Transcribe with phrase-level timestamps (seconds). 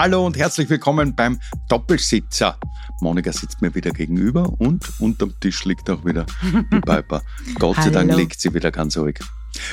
[0.00, 2.56] Hallo und herzlich willkommen beim Doppelsitzer.
[3.00, 6.24] Monika sitzt mir wieder gegenüber und unterm Tisch liegt auch wieder
[6.72, 7.20] die Piper.
[7.58, 9.18] Gott sei Dank liegt sie wieder ganz ruhig.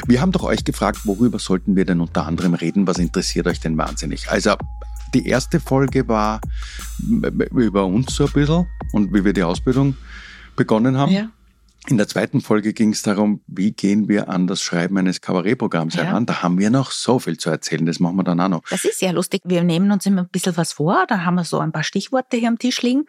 [0.07, 2.87] Wir haben doch euch gefragt, worüber sollten wir denn unter anderem reden?
[2.87, 4.27] Was interessiert euch denn wahnsinnig?
[4.31, 4.55] Also,
[5.13, 6.41] die erste Folge war
[7.51, 9.95] über uns so ein bisschen und wie wir die Ausbildung
[10.55, 11.11] begonnen haben.
[11.11, 11.29] Ja.
[11.87, 15.95] In der zweiten Folge ging es darum, wie gehen wir an das Schreiben eines Kabarettprogramms
[15.95, 16.03] ja.
[16.03, 16.25] heran.
[16.25, 18.63] Da haben wir noch so viel zu erzählen, das machen wir dann auch noch.
[18.69, 19.41] Das ist sehr lustig.
[19.45, 22.37] Wir nehmen uns immer ein bisschen was vor, da haben wir so ein paar Stichworte
[22.37, 23.05] hier am Tisch liegen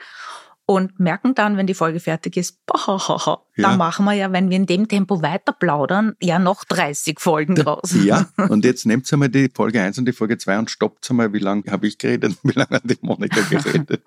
[0.67, 3.71] und merken dann, wenn die Folge fertig ist, boah, ja.
[3.71, 7.55] da machen wir ja, wenn wir in dem Tempo weiter plaudern, ja noch 30 Folgen
[7.55, 7.95] draus.
[8.05, 11.33] Ja, und jetzt nehmt einmal die Folge 1 und die Folge 2 und stoppt einmal,
[11.33, 14.03] wie lange habe ich geredet und wie lange hat die Monika geredet.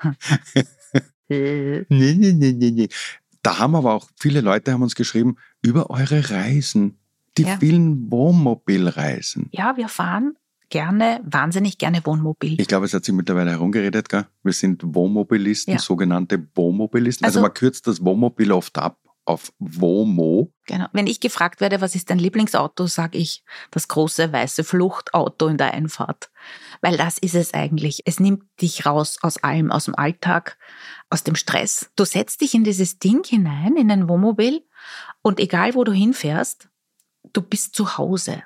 [1.29, 2.89] nee, nee, nee, nee, nee.
[3.41, 6.99] Da haben aber auch viele Leute haben uns geschrieben über eure Reisen,
[7.37, 7.57] die ja.
[7.57, 9.49] vielen Wohnmobilreisen.
[9.51, 10.35] Ja, wir fahren
[10.69, 12.59] gerne, wahnsinnig gerne Wohnmobil.
[12.59, 14.27] Ich glaube, es hat sich mittlerweile herumgeredet, gell?
[14.43, 15.79] Wir sind Wohnmobilisten, ja.
[15.79, 17.25] sogenannte Wohnmobilisten.
[17.25, 20.51] Also, also man kürzt das Wohnmobil oft ab auf WOMO.
[20.65, 20.87] Genau.
[20.91, 25.57] Wenn ich gefragt werde, was ist dein Lieblingsauto, sage ich das große weiße Fluchtauto in
[25.57, 26.31] der Einfahrt.
[26.81, 28.01] Weil das ist es eigentlich.
[28.05, 30.57] Es nimmt dich raus aus allem, aus dem Alltag,
[31.09, 31.91] aus dem Stress.
[31.95, 34.65] Du setzt dich in dieses Ding hinein, in ein Wohnmobil
[35.21, 36.69] und egal wo du hinfährst,
[37.31, 38.43] du bist zu Hause.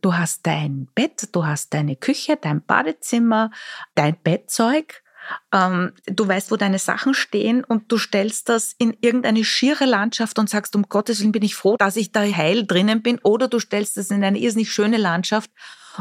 [0.00, 3.50] Du hast dein Bett, du hast deine Küche, dein Badezimmer,
[3.94, 5.03] dein Bettzeug.
[5.52, 10.38] Ähm, du weißt, wo deine Sachen stehen und du stellst das in irgendeine schiere Landschaft
[10.38, 13.18] und sagst, um Gottes Willen bin ich froh, dass ich da heil drinnen bin.
[13.22, 15.50] Oder du stellst es in eine irrsinnig schöne Landschaft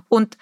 [0.10, 0.38] und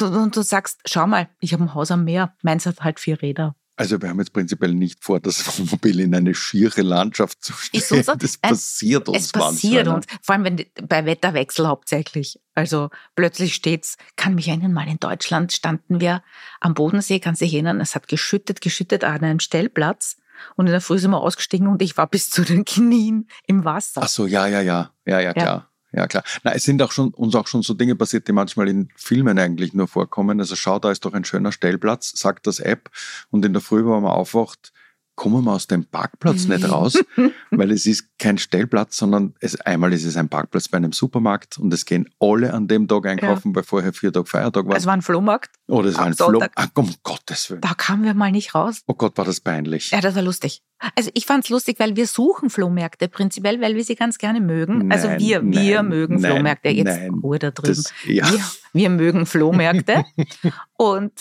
[0.00, 3.20] und du sagst, schau mal, ich habe ein Haus am Meer, meins hat halt vier
[3.20, 3.56] Räder.
[3.76, 8.04] Also wir haben jetzt prinzipiell nicht vor, das Wohnmobil in eine schiere Landschaft zu stellen.
[8.04, 9.96] So, das passiert uns Es passiert manchmal.
[9.96, 12.40] uns, vor allem wenn, bei Wetterwechsel hauptsächlich.
[12.54, 16.22] Also plötzlich steht's, kann mich erinnern, mal in Deutschland standen wir
[16.60, 20.18] am Bodensee, kannst du dich erinnern, es hat geschüttet, geschüttet an einem Stellplatz.
[20.56, 23.64] Und in der Früh sind wir ausgestiegen und ich war bis zu den Knien im
[23.64, 24.02] Wasser.
[24.04, 25.46] Ach so, ja, ja, ja, ja, ja, klar.
[25.46, 26.24] Ja ja klar.
[26.42, 29.38] Na, es sind auch schon, uns auch schon so Dinge passiert, die manchmal in Filmen
[29.38, 30.40] eigentlich nur vorkommen.
[30.40, 32.90] Also schau, da ist doch ein schöner Stellplatz, sagt das App
[33.30, 34.72] und in der Früh, wenn man aufwacht,
[35.14, 36.98] kommen wir aus dem Parkplatz nicht raus,
[37.50, 41.58] weil es ist kein Stellplatz, sondern es, einmal ist es ein Parkplatz bei einem Supermarkt
[41.58, 43.56] und es gehen alle an dem Tag einkaufen, ja.
[43.56, 44.76] weil vorher vier Tage Feiertag war.
[44.76, 45.50] Es war ein Flohmarkt.
[45.68, 46.54] Oder es war ein Flohmarkt.
[46.56, 47.60] Ah, um Gottes Willen.
[47.60, 48.82] Da kamen wir mal nicht raus.
[48.86, 49.90] Oh Gott, war das peinlich.
[49.90, 50.62] Ja, das war lustig.
[50.96, 54.40] Also ich fand es lustig, weil wir suchen Flohmärkte prinzipiell, weil wir sie ganz gerne
[54.40, 54.90] mögen.
[54.92, 56.68] Also nein, also wir, nein, wir mögen nein, Flohmärkte.
[56.68, 57.82] Jetzt Ruhe da drüben.
[57.82, 58.30] Das, ja.
[58.30, 58.40] wir,
[58.72, 60.04] wir mögen Flohmärkte.
[60.76, 61.12] und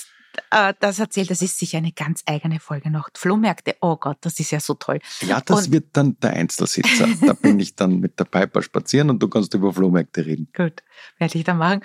[0.80, 3.10] das erzählt, das ist sicher eine ganz eigene Folge noch.
[3.16, 5.00] Flohmärkte, oh Gott, das ist ja so toll.
[5.22, 7.08] Ja, das und wird dann der Einzelsitzer.
[7.26, 10.48] da bin ich dann mit der Piper spazieren und du kannst über Flohmärkte reden.
[10.56, 10.84] Gut,
[11.18, 11.82] werde ich dann machen.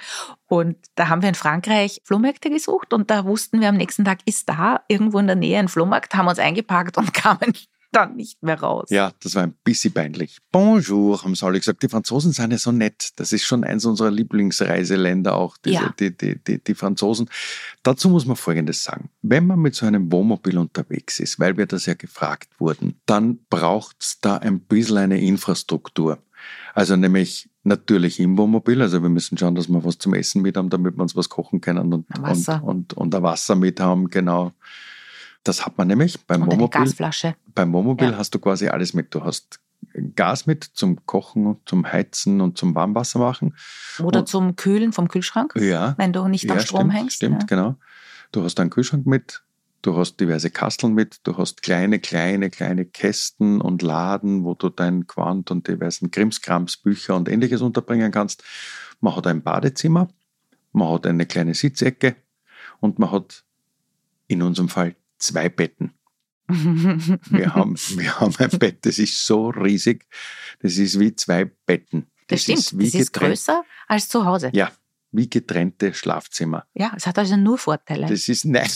[0.47, 4.19] Und da haben wir in Frankreich Flohmärkte gesucht und da wussten wir am nächsten Tag,
[4.25, 7.53] ist da irgendwo in der Nähe ein Flohmarkt, haben uns eingepackt und kamen
[7.93, 8.89] dann nicht mehr raus.
[8.91, 10.39] Ja, das war ein bisschen peinlich.
[10.53, 11.83] Bonjour, haben sie alle gesagt.
[11.83, 13.11] Die Franzosen sind ja so nett.
[13.17, 15.95] Das ist schon eins unserer Lieblingsreiseländer auch, diese, ja.
[15.99, 17.29] die, die, die, die Franzosen.
[17.83, 19.11] Dazu muss man Folgendes sagen.
[19.23, 23.39] Wenn man mit so einem Wohnmobil unterwegs ist, weil wir das ja gefragt wurden, dann
[23.49, 26.19] braucht es da ein bisschen eine Infrastruktur.
[26.75, 28.83] Also nämlich natürlich im Wohnmobil.
[28.83, 31.29] Also wir müssen schauen, dass wir was zum Essen mit haben, damit wir uns was
[31.29, 32.63] kochen können und, Wasser.
[32.65, 34.53] und, und, und ein Wasser mit haben, genau.
[35.49, 36.81] Das hat man nämlich beim und Wohnmobil.
[36.83, 37.35] Gasflasche.
[37.55, 38.19] Beim Wohnmobil ja.
[38.19, 39.15] hast du quasi alles mit.
[39.15, 39.61] Du hast
[40.15, 43.57] Gas mit zum Kochen, zum Heizen und zum Warmwasser machen.
[43.99, 47.17] Oder und, zum Kühlen vom Kühlschrank, ja, wenn du nicht ja, am Strom stimmt, hängst.
[47.17, 47.47] Stimmt, ja.
[47.47, 47.77] genau.
[48.31, 49.43] Du hast einen Kühlschrank mit,
[49.81, 54.69] du hast diverse Kasteln mit, du hast kleine, kleine, kleine Kästen und Laden, wo du
[54.69, 58.45] dein Quant und diversen Krimskrams, Bücher und ähnliches unterbringen kannst.
[59.01, 60.09] Man hat ein Badezimmer,
[60.73, 62.17] man hat eine kleine Sitzecke
[62.81, 63.45] und man hat
[64.27, 65.95] in unserem Fall zwei Betten.
[66.49, 70.07] wir, haben, wir haben ein Bett, das ist so riesig,
[70.61, 72.11] das ist wie zwei Betten.
[72.29, 74.51] Das, das stimmt, ist das ist größer als zu Hause.
[74.55, 74.71] Ja,
[75.13, 76.67] wie getrennte Schlafzimmer.
[76.75, 78.07] Ja, es hat also nur Vorteile.
[78.07, 78.69] Das ist, nein,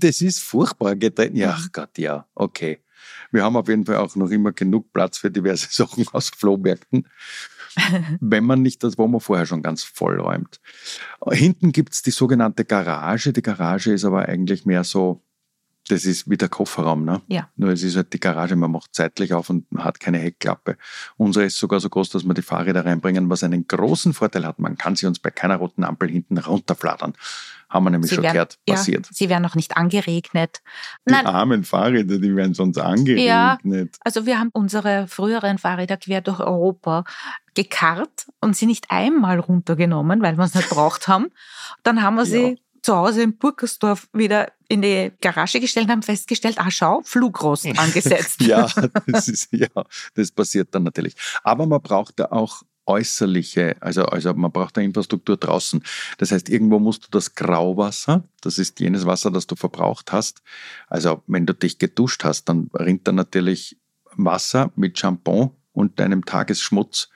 [0.00, 1.36] das ist furchtbar getrennt.
[1.36, 2.82] Ja, ach Gott, ja, okay.
[3.30, 7.08] Wir haben auf jeden Fall auch noch immer genug Platz für diverse Sachen aus Flohmärkten.
[8.20, 10.60] wenn man nicht das Wohnmobil vorher schon ganz voll räumt.
[11.30, 13.32] Hinten gibt es die sogenannte Garage.
[13.32, 15.22] Die Garage ist aber eigentlich mehr so
[15.88, 17.22] das ist wie der Kofferraum, ne?
[17.28, 17.48] Ja.
[17.56, 20.76] Nur es ist halt die Garage, man macht zeitlich auf und man hat keine Heckklappe.
[21.16, 24.58] Unsere ist sogar so groß, dass wir die Fahrräder reinbringen, was einen großen Vorteil hat.
[24.58, 27.14] Man kann sie uns bei keiner roten Ampel hinten runterflattern.
[27.70, 29.06] Haben wir nämlich Sie schon werden- gehört, Ja, passiert.
[29.12, 30.62] sie werden noch nicht angeregnet.
[31.06, 33.96] Die Nein, armen Fahrräder, die werden sonst angeregnet.
[34.04, 37.04] also wir haben unsere früheren Fahrräder quer durch Europa
[37.54, 41.26] gekarrt und sie nicht einmal runtergenommen, weil wir es nicht braucht haben.
[41.82, 42.54] Dann haben wir sie Ja.
[42.82, 47.66] zu Hause in Burgersdorf wieder in die Garage gestellt und haben festgestellt, ah schau, Flugrost
[47.78, 48.40] angesetzt.
[48.48, 48.68] Ja,
[49.06, 49.68] das ist, ja,
[50.14, 51.14] das passiert dann natürlich.
[51.42, 55.82] Aber man braucht da auch äußerliche, also, also man braucht eine Infrastruktur draußen.
[56.16, 60.42] Das heißt, irgendwo musst du das Grauwasser, das ist jenes Wasser, das du verbraucht hast.
[60.86, 63.78] Also wenn du dich geduscht hast, dann rinnt da natürlich
[64.16, 67.08] Wasser mit Shampoo und deinem Tagesschmutz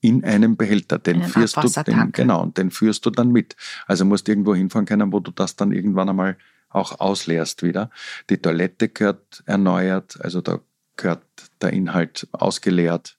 [0.00, 0.98] in einem Behälter.
[0.98, 3.56] Den Einen führst du, den, genau, und den führst du dann mit.
[3.86, 6.36] Also musst irgendwo hinfahren können, wo du das dann irgendwann einmal
[6.68, 7.90] auch ausleerst wieder.
[8.30, 10.60] Die Toilette gehört erneuert, also da
[10.96, 11.24] gehört
[11.60, 13.18] der Inhalt ausgeleert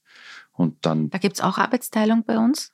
[0.51, 2.71] und dann, Da gibt's auch Arbeitsteilung bei uns.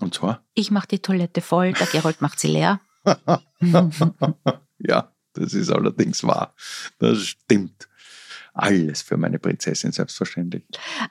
[0.00, 2.80] und zwar, Ich mache die Toilette voll, der Gerold macht sie leer.
[4.78, 6.54] ja, das ist allerdings wahr.
[6.98, 7.88] Das stimmt.
[8.54, 10.64] Alles für meine Prinzessin, selbstverständlich.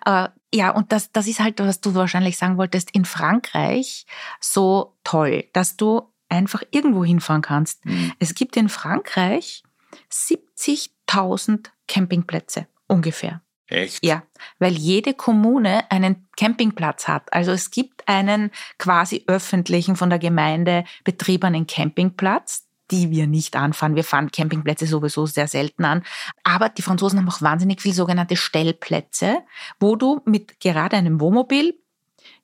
[0.03, 4.07] Äh, ja, und das, das ist halt, was du wahrscheinlich sagen wolltest, in Frankreich
[4.41, 7.85] so toll, dass du einfach irgendwo hinfahren kannst.
[7.85, 8.13] Mhm.
[8.19, 9.63] Es gibt in Frankreich
[10.11, 13.41] 70.000 Campingplätze ungefähr.
[13.67, 14.05] Echt?
[14.05, 14.23] Ja,
[14.59, 17.33] weil jede Kommune einen Campingplatz hat.
[17.33, 23.95] Also es gibt einen quasi öffentlichen, von der Gemeinde betriebenen Campingplatz, die wir nicht anfahren.
[23.95, 26.03] Wir fahren Campingplätze sowieso sehr selten an.
[26.43, 29.39] Aber die Franzosen haben auch wahnsinnig viele sogenannte Stellplätze,
[29.79, 31.79] wo du mit gerade einem Wohnmobil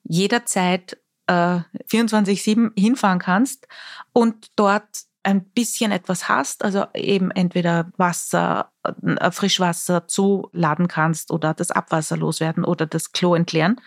[0.04, 0.98] jederzeit
[1.32, 3.68] äh, 24-7 hinfahren kannst
[4.14, 4.88] und dort
[5.24, 12.18] ein bisschen etwas hast, also eben entweder Wasser, äh, Frischwasser zuladen kannst oder das Abwasser
[12.18, 13.80] loswerden oder das Klo entleeren.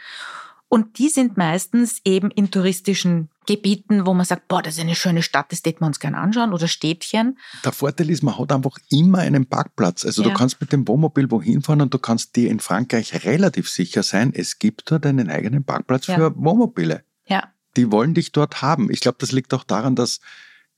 [0.68, 4.94] Und die sind meistens eben in touristischen Gebieten, wo man sagt, boah, das ist eine
[4.94, 7.38] schöne Stadt, das täten wir uns gerne anschauen oder Städtchen.
[7.64, 10.04] Der Vorteil ist, man hat einfach immer einen Parkplatz.
[10.04, 10.28] Also Ja.
[10.30, 14.02] du kannst mit dem Wohnmobil wohin fahren und du kannst dir in Frankreich relativ sicher
[14.02, 16.16] sein, es gibt dort einen eigenen Parkplatz Ja.
[16.16, 17.04] für Wohnmobile.
[17.26, 18.90] Ja, Die wollen dich dort haben.
[18.90, 20.20] Ich glaube, das liegt auch daran, dass,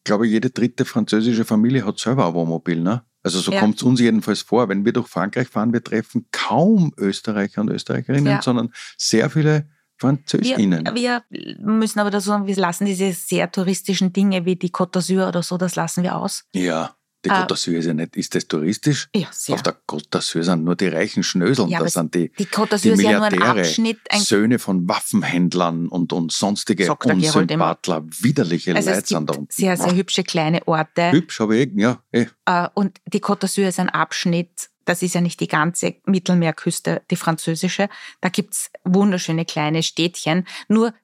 [0.05, 2.81] glaube ich, jede dritte französische Familie hat selber ein Wohnmobil.
[2.81, 3.03] Ne?
[3.23, 3.61] Also so Ja.
[3.61, 4.69] kommt es uns jedenfalls vor.
[4.69, 8.43] Wenn wir durch Frankreich fahren, wir treffen kaum Österreicher und Österreicherinnen, Ja.
[8.43, 10.89] sondern sehr viele Französinnen.
[10.95, 14.93] wir, wir müssen aber dazu sagen, wir lassen diese sehr touristischen Dinge wie die Côte
[14.99, 16.45] d'Azur oder so, das lassen wir aus.
[16.55, 16.95] ja,
[17.27, 17.43] die Ah.
[17.43, 18.17] Côte d'Azur ist ja nicht.
[18.17, 19.09] Ist das touristisch?
[19.15, 19.55] Ja, sehr.
[19.57, 21.69] Auf der Côte d'Azur sind nur die reichen Schnöseln.
[21.69, 24.59] Ja, da sind die, Die Côte die ist ja nur ein Milliardäre, Abschnitt, ein Söhne
[24.59, 26.93] von Waffenhändlern und, und sonstige.
[26.95, 29.53] Unsympathler, widerliche Also Leute es sind da gibt unten.
[29.53, 31.13] sehr, sehr hübsche kleine Orte.
[31.13, 32.27] Hübsch, aber ich, ja, eh.
[32.47, 37.03] Äh, Und die Côte d'Azur ist ein Abschnitt, das ist ja nicht die ganze Mittelmeerküste,
[37.11, 37.89] die französische.
[38.21, 40.47] Da gibt's wunderschöne kleine Städtchen.
[40.69, 40.95] Nur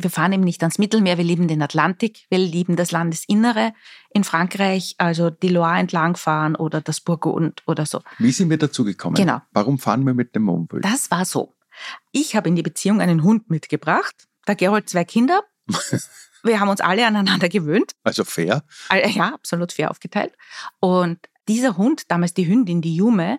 [0.00, 3.72] wir fahren eben nicht ans Mittelmeer, wir lieben den Atlantik, wir lieben das Landesinnere
[4.10, 8.02] in Frankreich, also die Loire entlangfahren oder das Burgund oder so.
[8.18, 9.16] Wie sind wir dazu gekommen?
[9.16, 9.40] Genau.
[9.52, 10.80] Warum fahren wir mit dem Wohnmobil?
[10.80, 11.54] Das war so.
[12.10, 15.42] Ich habe in die Beziehung einen Hund mitgebracht, der Gerold zwei Kinder.
[16.44, 17.92] Wir haben uns alle aneinander gewöhnt.
[18.04, 18.62] Also fair.
[18.90, 20.34] Ja, absolut fair aufgeteilt.
[20.78, 21.18] Und
[21.48, 23.38] dieser Hund, damals die Hündin, die Jume,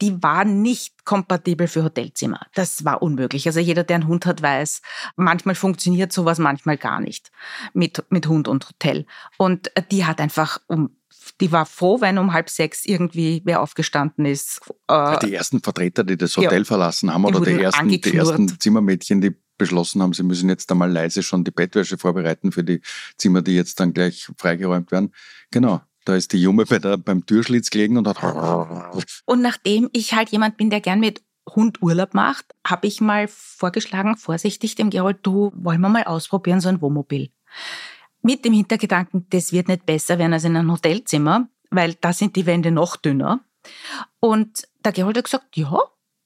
[0.00, 2.46] die war nicht kompatibel für Hotelzimmer.
[2.54, 3.46] Das war unmöglich.
[3.46, 4.82] Also jeder, der einen Hund hat, weiß,
[5.16, 7.30] manchmal funktioniert sowas, manchmal gar nicht
[7.72, 9.06] mit, mit Hund und Hotel.
[9.36, 10.96] Und äh, die hat einfach um,
[11.40, 14.60] die war froh, wenn um halb sechs irgendwie wer aufgestanden ist.
[14.88, 16.44] Äh, die ersten Vertreter, die das ja.
[16.44, 20.72] Hotel verlassen haben, oder die ersten, die ersten Zimmermädchen, die beschlossen haben, sie müssen jetzt
[20.72, 22.80] einmal leise schon die Bettwäsche vorbereiten für die
[23.18, 25.12] Zimmer, die jetzt dann gleich freigeräumt werden.
[25.50, 25.82] Genau.
[26.04, 28.22] Da ist die Junge bei der, beim Türschlitz gelegen und hat.
[29.26, 31.22] Und nachdem ich halt jemand bin, der gern mit
[31.54, 36.60] Hund Urlaub macht, habe ich mal vorgeschlagen, vorsichtig dem Gerold, du, wollen wir mal ausprobieren,
[36.60, 37.30] so ein Wohnmobil.
[38.22, 42.36] Mit dem Hintergedanken, das wird nicht besser werden als in einem Hotelzimmer, weil da sind
[42.36, 43.40] die Wände noch dünner.
[44.20, 45.78] Und der Gerold hat gesagt, ja,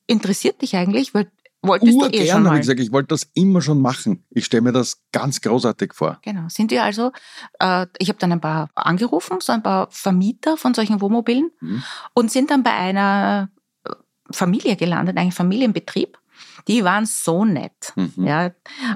[0.07, 1.31] interessiert dich eigentlich, weil
[1.66, 2.54] wolltest du eh Urgern, schon habe mal.
[2.56, 4.25] ich gesagt, ich wollte das immer schon machen.
[4.30, 6.18] Ich stelle mir das ganz großartig vor.
[6.23, 7.12] Genau, sind wir also,
[7.59, 11.83] äh, ich habe dann ein paar angerufen, so ein paar Vermieter von solchen Wohnmobilen Mhm.
[12.14, 13.50] und sind dann bei einer
[13.85, 13.90] äh,
[14.30, 16.18] Familie gelandet, einem Familienbetrieb.
[16.68, 17.92] Die waren so nett.
[17.97, 18.12] Mhm.
[18.26, 18.50] Ja,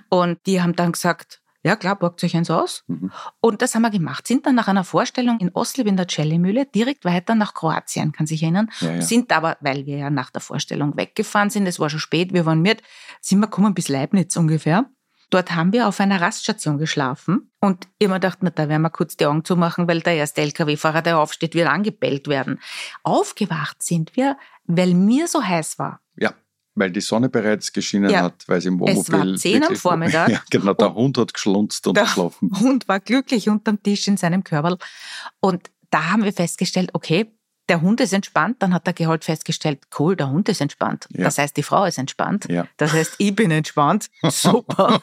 [0.09, 2.85] und die haben dann gesagt, Ja, klar, borgt euch eins aus.
[2.87, 3.11] Mhm.
[3.41, 4.27] Und das haben wir gemacht.
[4.27, 8.27] Sind dann nach einer Vorstellung in Oslib in der Celli-Mühle direkt weiter nach Kroatien, kann
[8.27, 8.71] sich erinnern.
[8.81, 9.03] Ja, ja.
[9.03, 12.47] Sind aber, weil wir ja nach der Vorstellung weggefahren sind, es war schon spät, wir
[12.47, 12.83] waren mit,
[13.21, 14.87] sind wir gekommen bis Leibniz ungefähr.
[15.31, 19.17] Dort haben wir auf einer Raststation geschlafen und immer gedacht, na, da werden wir kurz
[19.17, 22.61] die Augen zumachen, weil der erste LKW-Fahrer, der aufsteht, wird angebellt werden.
[23.03, 26.01] Aufgewacht sind wir, weil mir so heiß war.
[26.17, 26.33] Ja
[26.79, 28.23] weil die Sonne bereits geschienen ja.
[28.23, 29.01] hat, weil sie im Wohnmobil...
[29.01, 30.29] Es war zehn am Vormittag.
[30.29, 32.51] Ja, genau, der Hund hat geschlunzt und der geschlafen.
[32.51, 34.79] Der Hund war glücklich unterm Tisch in seinem Körper.
[35.41, 37.33] Und da haben wir festgestellt, okay,
[37.69, 41.07] der Hund ist entspannt, dann hat der Geholt festgestellt, cool, der Hund ist entspannt.
[41.11, 41.25] Ja.
[41.25, 42.47] Das heißt, die Frau ist entspannt.
[42.49, 42.67] Ja.
[42.77, 44.11] Das heißt, ich bin entspannt.
[44.31, 45.03] Super.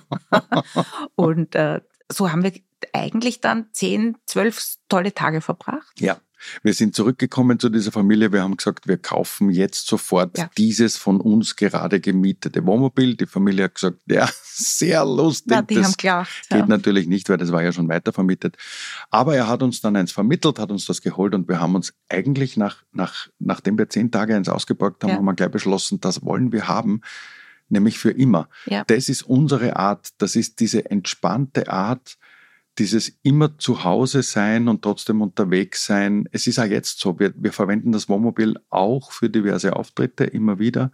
[1.15, 2.53] und äh, so haben wir
[2.93, 5.99] eigentlich dann zehn, zwölf tolle Tage verbracht.
[5.99, 6.17] Ja.
[6.63, 8.31] Wir sind zurückgekommen zu dieser Familie.
[8.31, 10.49] Wir haben gesagt, wir kaufen jetzt sofort ja.
[10.57, 13.15] dieses von uns gerade gemietete Wohnmobil.
[13.15, 15.51] Die Familie hat gesagt, ja, sehr lustig.
[15.51, 16.49] Ja, die das haben gelacht.
[16.49, 16.65] Geht ja.
[16.65, 18.57] natürlich nicht, weil das war ja schon weitervermietet.
[19.09, 21.93] Aber er hat uns dann eins vermittelt, hat uns das geholt und wir haben uns
[22.09, 25.17] eigentlich nach, nach, nachdem wir zehn Tage eins ausgeborgt haben, ja.
[25.17, 27.01] haben wir gleich beschlossen, das wollen wir haben
[27.69, 28.47] nämlich für immer.
[28.65, 28.83] Ja.
[28.85, 32.17] Das ist unsere Art, das ist diese entspannte Art,
[32.77, 36.27] dieses immer zu Hause sein und trotzdem unterwegs sein.
[36.31, 40.59] Es ist auch jetzt so, wir, wir verwenden das Wohnmobil auch für diverse Auftritte immer
[40.59, 40.91] wieder.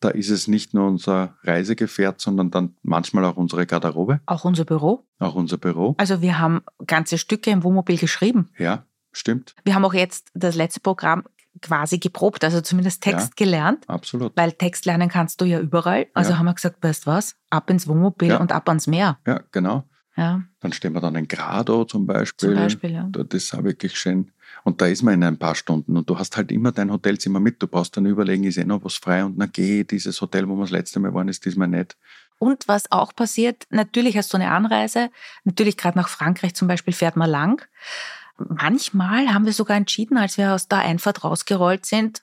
[0.00, 4.20] Da ist es nicht nur unser Reisegefährt, sondern dann manchmal auch unsere Garderobe.
[4.26, 5.06] Auch unser Büro.
[5.18, 5.94] Auch unser Büro.
[5.98, 8.50] Also wir haben ganze Stücke im Wohnmobil geschrieben.
[8.58, 9.54] Ja, stimmt.
[9.64, 11.24] Wir haben auch jetzt das letzte Programm
[11.62, 13.88] quasi geprobt, also zumindest Text ja, gelernt.
[13.88, 14.36] Absolut.
[14.36, 16.08] Weil Text lernen kannst du ja überall.
[16.12, 16.38] Also ja.
[16.38, 18.40] haben wir gesagt, weißt was, ab ins Wohnmobil ja.
[18.40, 19.18] und ab ans Meer.
[19.26, 19.84] Ja, genau.
[20.16, 20.42] Ja.
[20.60, 22.50] Dann stehen wir dann in Grado zum Beispiel.
[22.50, 23.08] Zum Beispiel, ja.
[23.10, 24.30] Das ist auch wirklich schön.
[24.62, 27.40] Und da ist man in ein paar Stunden und du hast halt immer dein Hotelzimmer
[27.40, 27.60] mit.
[27.60, 30.54] Du brauchst dann überlegen, ist eh noch was frei und na geh, dieses Hotel, wo
[30.54, 31.96] wir das letzte Mal waren, ist diesmal nicht.
[32.38, 35.10] Und was auch passiert, natürlich hast du eine Anreise,
[35.44, 37.66] natürlich gerade nach Frankreich zum Beispiel fährt man lang.
[38.36, 42.22] Manchmal haben wir sogar entschieden, als wir aus der Einfahrt rausgerollt sind,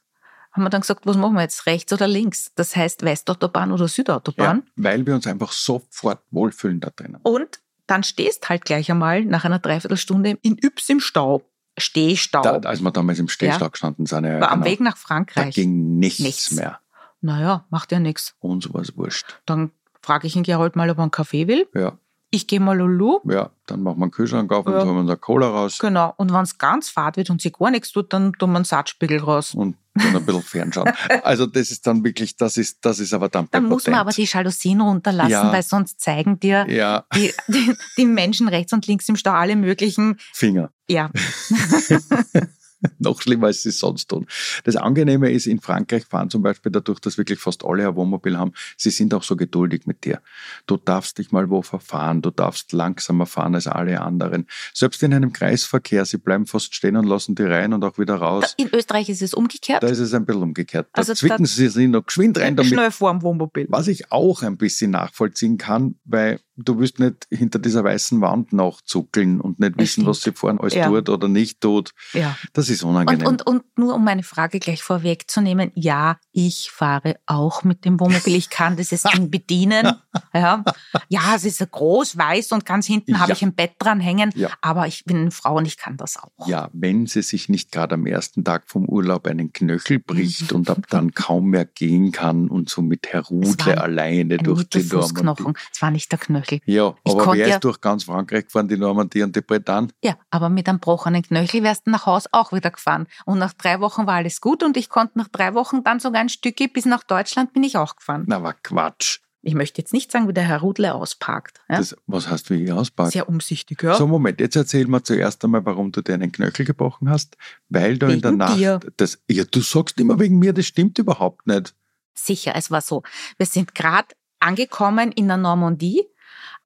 [0.52, 2.52] haben wir dann gesagt, was machen wir jetzt, rechts oder links?
[2.56, 4.64] Das heißt Westautobahn oder Südautobahn.
[4.66, 7.22] Ja, weil wir uns einfach sofort wohlfühlen da drinnen.
[7.24, 11.44] Und dann stehst halt gleich einmal nach einer Dreiviertelstunde in Yps im Stau.
[11.78, 12.42] Stehstau.
[12.42, 13.70] Da, als wir damals im Stehstau ja.
[13.70, 14.26] gestanden sind.
[14.26, 15.56] Ja, war genau, am Weg nach Frankreich.
[15.56, 16.52] Da ging nichts, nichts.
[16.52, 16.80] mehr.
[17.22, 18.36] Naja, macht ja nichts.
[18.40, 19.40] Uns war es wurscht.
[19.46, 19.72] Dann
[20.02, 21.68] frage ich ihn Gerold mal, ob er einen Kaffee will.
[21.74, 21.98] Ja.
[22.34, 23.20] Ich gehe mal Lulu.
[23.26, 24.80] Ja, dann machen wir einen Kühlschrank auf ja.
[24.80, 25.78] und holen wir Cola raus.
[25.80, 26.14] Genau.
[26.16, 28.66] Und wenn es ganz fad wird und sie gar nichts tut, dann tun wir einen
[28.66, 29.54] Satzspiegel raus.
[29.54, 30.94] Und dann ein bisschen fernschauen.
[31.24, 34.12] Also das ist dann wirklich, das ist, das ist aber dann Dann muss man aber
[34.12, 35.52] die Jalousien runterlassen, ja.
[35.52, 37.04] weil sonst zeigen dir ja.
[37.14, 40.72] die, die, die Menschen rechts und links im Stau alle möglichen Finger.
[40.88, 41.12] Ja.
[43.00, 44.28] noch schlimmer, als sie es sonst tun.
[44.64, 48.38] Das Angenehme ist, in Frankreich fahren zum Beispiel dadurch, dass wirklich fast alle ein Wohnmobil
[48.38, 50.22] haben, sie sind auch so geduldig mit dir.
[50.66, 54.48] Du darfst dich mal wo verfahren, du darfst langsamer fahren als alle anderen.
[54.74, 58.16] Selbst in einem Kreisverkehr, sie bleiben fast stehen und lassen die rein und auch wieder
[58.16, 58.54] raus.
[58.58, 59.84] In Österreich ist es umgekehrt?
[59.84, 60.88] Da ist es ein bisschen umgekehrt.
[60.94, 62.72] Da also zwicken sie sich noch geschwind rein damit.
[62.72, 63.68] Schnell vor dem Wohnmobil.
[63.70, 68.54] Was ich auch ein bisschen nachvollziehen kann, weil du wirst nicht hinter dieser weißen Wand
[68.54, 70.88] nachzuckeln und nicht wissen, was sie vorne alles ja.
[70.88, 71.92] tut oder nicht tut.
[72.14, 72.38] Ja.
[72.54, 73.28] Das ist unangenehm.
[73.28, 78.00] Und, und, und nur um meine Frage gleich vorwegzunehmen, ja, ich fahre auch mit dem
[78.00, 78.36] Wohnmobil.
[78.36, 79.92] Ich kann dieses Ding bedienen.
[80.34, 80.64] Ja,
[81.10, 83.20] ja es ist groß, weiß und ganz hinten ja.
[83.20, 84.32] habe ich ein Bett dran hängen.
[84.36, 84.50] Ja.
[84.62, 86.48] Aber ich bin eine Frau und ich kann das auch.
[86.48, 90.70] Ja, wenn sie sich nicht gerade am ersten Tag vom Urlaub einen Knöchel bricht und
[90.70, 95.44] ab dann kaum mehr gehen kann und so mit Herudle alleine durch die Normandie.
[95.74, 96.51] Es war nicht der Knöchel.
[96.60, 96.76] Knöchel.
[96.76, 99.90] Ja, ich aber wer ist ja, durch ganz Frankreich gefahren, die Normandie und die Bretagne?
[100.04, 103.08] Ja, aber mit einem gebrochenen Knöchel wärst du nach Hause auch wieder gefahren.
[103.26, 106.22] Und nach drei Wochen war alles gut und ich konnte nach drei Wochen dann sogar
[106.22, 108.26] ein Stückchen bis nach Deutschland bin ich auch gefahren.
[108.28, 109.20] Na, war Quatsch.
[109.44, 111.62] Ich möchte jetzt nicht sagen, wie der Herr Rudle ausparkt.
[111.68, 111.78] Ja?
[111.78, 113.14] Das, was heißt, wie ich ausparkt?
[113.14, 113.96] Sehr umsichtig, ja.
[113.96, 117.38] So, Moment, jetzt erzähl mir zuerst einmal, warum du dir einen Knöchel gebrochen hast.
[117.68, 118.58] Weil du wegen in der Nacht.
[118.58, 118.80] Dir.
[118.98, 121.74] Das, ja, du sagst immer wegen mir, das stimmt überhaupt nicht.
[122.14, 123.02] Sicher, es war so.
[123.38, 126.04] Wir sind gerade angekommen in der Normandie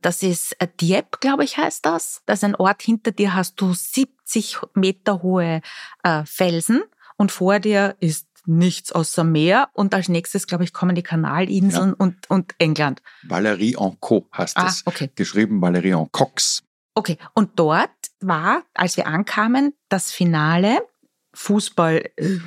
[0.05, 2.21] das ist Dieppe, glaube ich, heißt das.
[2.27, 5.61] Das ist ein Ort, hinter dir hast du 70 Meter hohe
[6.03, 6.83] äh, Felsen
[7.17, 11.89] und vor dir ist nichts außer Meer und als nächstes, glaube ich, kommen die Kanalinseln
[11.89, 11.95] ja.
[11.97, 13.01] und, und England.
[13.23, 15.09] Valerie en Co heißt ah, Okay.
[15.15, 16.63] Geschrieben Valerie en Cox.
[16.93, 17.89] Okay, und dort
[18.21, 20.85] war, als wir ankamen, das Finale
[21.33, 22.37] Fußball äh,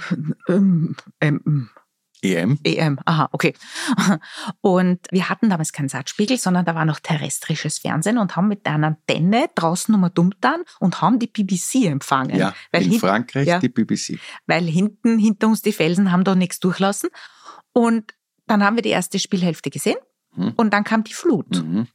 [0.49, 1.71] ähm, ähm,
[2.23, 2.59] EM?
[2.65, 3.55] EM, aha, okay.
[4.61, 8.67] Und wir hatten damals keinen Satzspiegel, sondern da war noch terrestrisches Fernsehen und haben mit
[8.67, 12.37] einer Antenne draußen nochmal dumm dann und haben die BBC empfangen.
[12.37, 14.19] Ja, in Frankreich ja, die BBC.
[14.47, 17.11] Weil hinten, hinter uns die Felsen haben da nichts durchlassen.
[17.73, 18.15] Und
[18.47, 19.99] dann haben wir die erste Spielhälfte gesehen
[20.35, 20.53] hm.
[20.57, 21.63] und dann kam die Flut.
[21.63, 21.87] Mhm.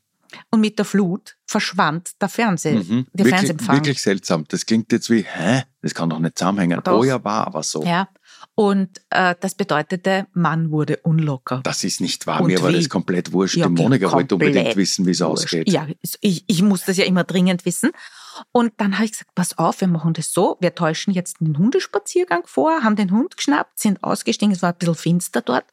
[0.50, 3.08] Und mit der Flut verschwand der Fernseh, Mhm.
[3.14, 3.76] der Wirklich, Fernsehempfang.
[3.76, 4.46] wirklich seltsam.
[4.48, 5.64] Das klingt jetzt wie, hä?
[5.82, 6.82] Das kann doch nicht zusammenhängen.
[6.84, 7.00] Doch.
[7.00, 7.84] Oh ja, war aber so.
[7.84, 8.08] Ja.
[8.56, 11.62] Und äh, das bedeutete, man wurde unlocker.
[11.64, 12.42] Das ist nicht wahr.
[12.42, 12.76] Und Mir war wie?
[12.76, 13.58] das komplett wurscht.
[13.58, 15.72] Ja, Die Monika wollte unbedingt wissen, wie es ausgeht.
[15.72, 15.88] Ja,
[16.22, 17.90] ich, ich muss das ja immer dringend wissen.
[18.52, 21.58] Und dann habe ich gesagt, pass auf, wir machen das so, wir täuschen jetzt den
[21.58, 25.66] Hundespaziergang vor, haben den Hund geschnappt, sind ausgestiegen, es war ein bisschen finster dort.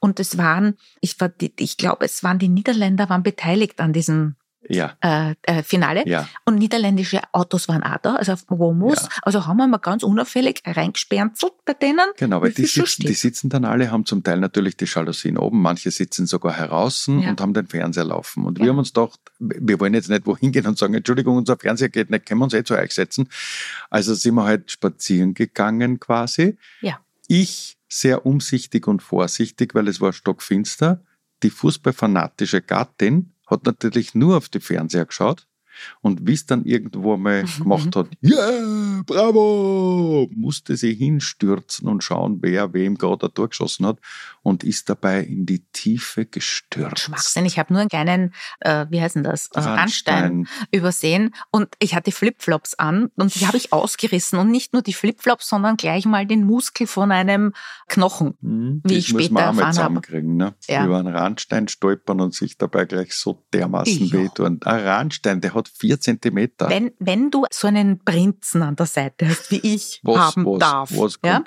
[0.00, 4.34] Und es waren, ich, war ich glaube, es waren die Niederländer, waren beteiligt an diesem
[4.68, 6.06] Ja, äh, äh, Finale.
[6.06, 6.28] ja.
[6.44, 9.02] Und niederländische Autos waren auch da, also auf Womos.
[9.02, 9.08] Ja.
[9.22, 12.06] Also haben wir mal ganz unauffällig reingesperrzelt bei denen.
[12.16, 15.60] Genau, weil die sitzen, die sitzen dann alle, haben zum Teil natürlich die Jalousien oben,
[15.60, 18.44] manche sitzen sogar heraus und haben den Fernseher laufen.
[18.44, 21.56] Und wir haben uns gedacht, wir wollen jetzt nicht wohin gehen und sagen, Entschuldigung, unser
[21.56, 23.28] Fernseher geht nicht, können wir uns eh zu euch setzen.
[23.90, 26.56] Also sind wir halt spazieren gegangen quasi.
[26.80, 27.00] Ja.
[27.28, 31.02] Ich sehr umsichtig und vorsichtig, weil es war stockfinster.
[31.42, 35.46] Die fußballfanatische Gattin hat natürlich nur auf die Fernseher geschaut.
[36.02, 42.38] Und wie es dann irgendwo mal gemacht hat, ja, bravo, musste sie hinstürzen und schauen,
[42.42, 43.98] wer wem gerade ein Tor geschossen hat
[44.44, 47.00] und ist dabei in die Tiefe gestürzt.
[47.00, 47.46] Schwachsinn.
[47.46, 51.94] Ich habe nur einen kleinen, äh, wie heißt denn das, äh, Randstein übersehen und ich
[51.94, 56.04] hatte Flipflops an und die habe ich ausgerissen und nicht nur die Flipflops, sondern gleich
[56.04, 57.54] mal den Muskel von einem
[57.88, 58.34] Knochen.
[58.42, 59.72] Mhm, Wie ich später man auch mal erfahren habe.
[59.74, 60.54] zusammenkriegen, ne?
[60.68, 60.84] Ja.
[60.84, 64.60] Über einen Randstein stolpern und sich dabei gleich so dermaßen wehtun.
[64.62, 66.68] Ein Randstein, der hat vier Zentimeter.
[66.68, 70.58] Wenn, wenn du so einen Prinzen an der Seite hast, wie ich was, haben was,
[70.58, 71.42] darf, was ja,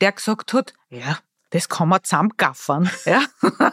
[0.00, 1.18] der gesagt hat, ja,
[1.50, 2.90] das kann man zusammengaffern.
[3.04, 3.22] Ja.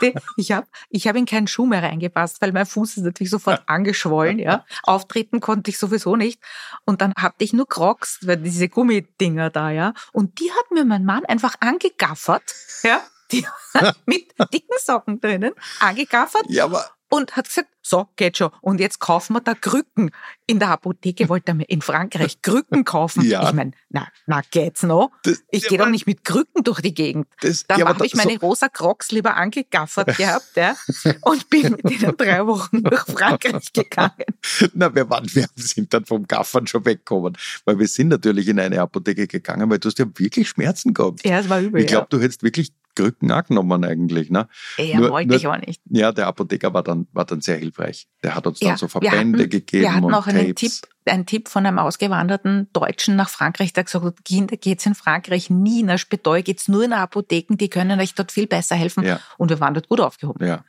[0.00, 3.30] Die- Ich habe ich hab in keinen Schuh mehr reingepasst, weil mein Fuß ist natürlich
[3.30, 4.38] sofort angeschwollen.
[4.38, 4.64] Ja.
[4.84, 6.40] Auftreten konnte ich sowieso nicht.
[6.84, 9.92] Und dann hatte ich nur Crocs, weil diese Gummidinger da, ja.
[10.12, 13.00] Und die hat mir mein Mann einfach angegaffert, ja.
[13.30, 13.46] Die,
[14.06, 18.50] mit dicken Socken drinnen, angegaffert Ja, aber und hat gesagt, so, geht schon.
[18.60, 20.12] Und jetzt kaufen wir da Krücken.
[20.46, 23.22] In der Apotheke wollte er mir in Frankreich Krücken kaufen.
[23.24, 23.46] Ja.
[23.48, 25.10] Ich meine, na, na, geht's noch?
[25.24, 27.26] das, Ich ja, gehe doch nicht mit Krücken durch die Gegend.
[27.40, 30.74] Das, Dann ja, habe ich da- meine rosa Crocs lieber angegaffert gehabt, ja,
[31.22, 34.12] und bin mit denen drei Wochen durch Frankreich gegangen.
[34.42, 37.36] So, na, wir, waren, wir sind dann vom Gaffern schon weggekommen.
[37.64, 41.24] Weil wir sind natürlich in eine Apotheke gegangen, weil du hast ja wirklich Schmerzen gehabt.
[41.26, 41.80] Ja, es war übel.
[41.82, 44.30] ich glaube, du hättest wirklich Krücken angenommen eigentlich.
[44.30, 44.48] Ne?
[44.76, 45.80] ja, nur- wollte nur- ich auch nicht.
[45.90, 48.08] Ja, der Apotheker war dann, war dann sehr hilfreich.
[48.22, 50.54] Der hat uns Ja, dann so wir Verbände hatten- gegeben Wir hatten und auch einen.
[50.54, 50.72] Tipp,
[51.06, 55.50] einen Tipp von einem ausgewanderten Deutschen nach Frankreich, der gesagt hat, Kinder, geht's in Frankreich
[55.50, 59.04] nie in Spital, geht's nur in Apotheken, die können euch dort viel besser helfen.
[59.04, 60.46] Ja, Und wir waren dort gut aufgehoben.
[60.46, 60.64] ja.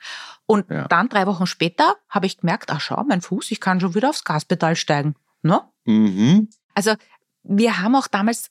[0.45, 3.95] Und dann drei Wochen später habe ich gemerkt, ach schau, mein Fuß, ich kann schon
[3.95, 5.15] wieder aufs Gaspedal steigen.
[5.41, 5.61] Ne?
[5.85, 6.49] Mhm.
[6.73, 6.93] Also
[7.43, 8.49] wir haben auch damals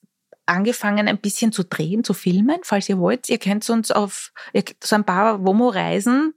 [0.52, 3.28] angefangen, ein bisschen zu drehen, zu filmen, falls ihr wollt.
[3.28, 4.32] Ihr kennt uns auf
[4.82, 6.34] so ein paar Womo-Reisen.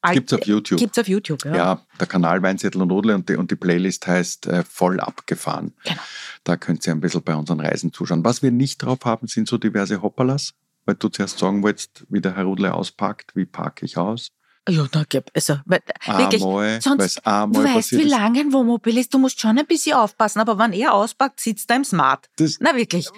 [0.00, 0.78] Alt- Gibt's auf YouTube.
[0.78, 1.56] Gibt's auf YouTube, ja.
[1.56, 5.74] Ja, der Kanal Weinzettel und Rudle und die, und die Playlist heißt äh, Voll abgefahren.
[5.84, 6.00] Genau.
[6.44, 8.24] Da könnt ihr ein bisschen bei unseren Reisen zuschauen.
[8.24, 10.54] Was wir nicht drauf haben, sind so diverse Hoppalas,
[10.84, 14.30] weil du zuerst sagen wolltest, wie der Herr Rudle auspackt, wie packe ich aus.
[14.68, 16.42] Ja, da gibt also weil- wirklich.
[16.42, 19.12] Einmal, sonst- Du weißt, wie lange ein Wohnmobil ist.
[19.14, 22.28] Du musst schon ein bisschen aufpassen, aber wenn er auspackt, sitzt er im Smart.
[22.36, 23.08] Das, Na wirklich.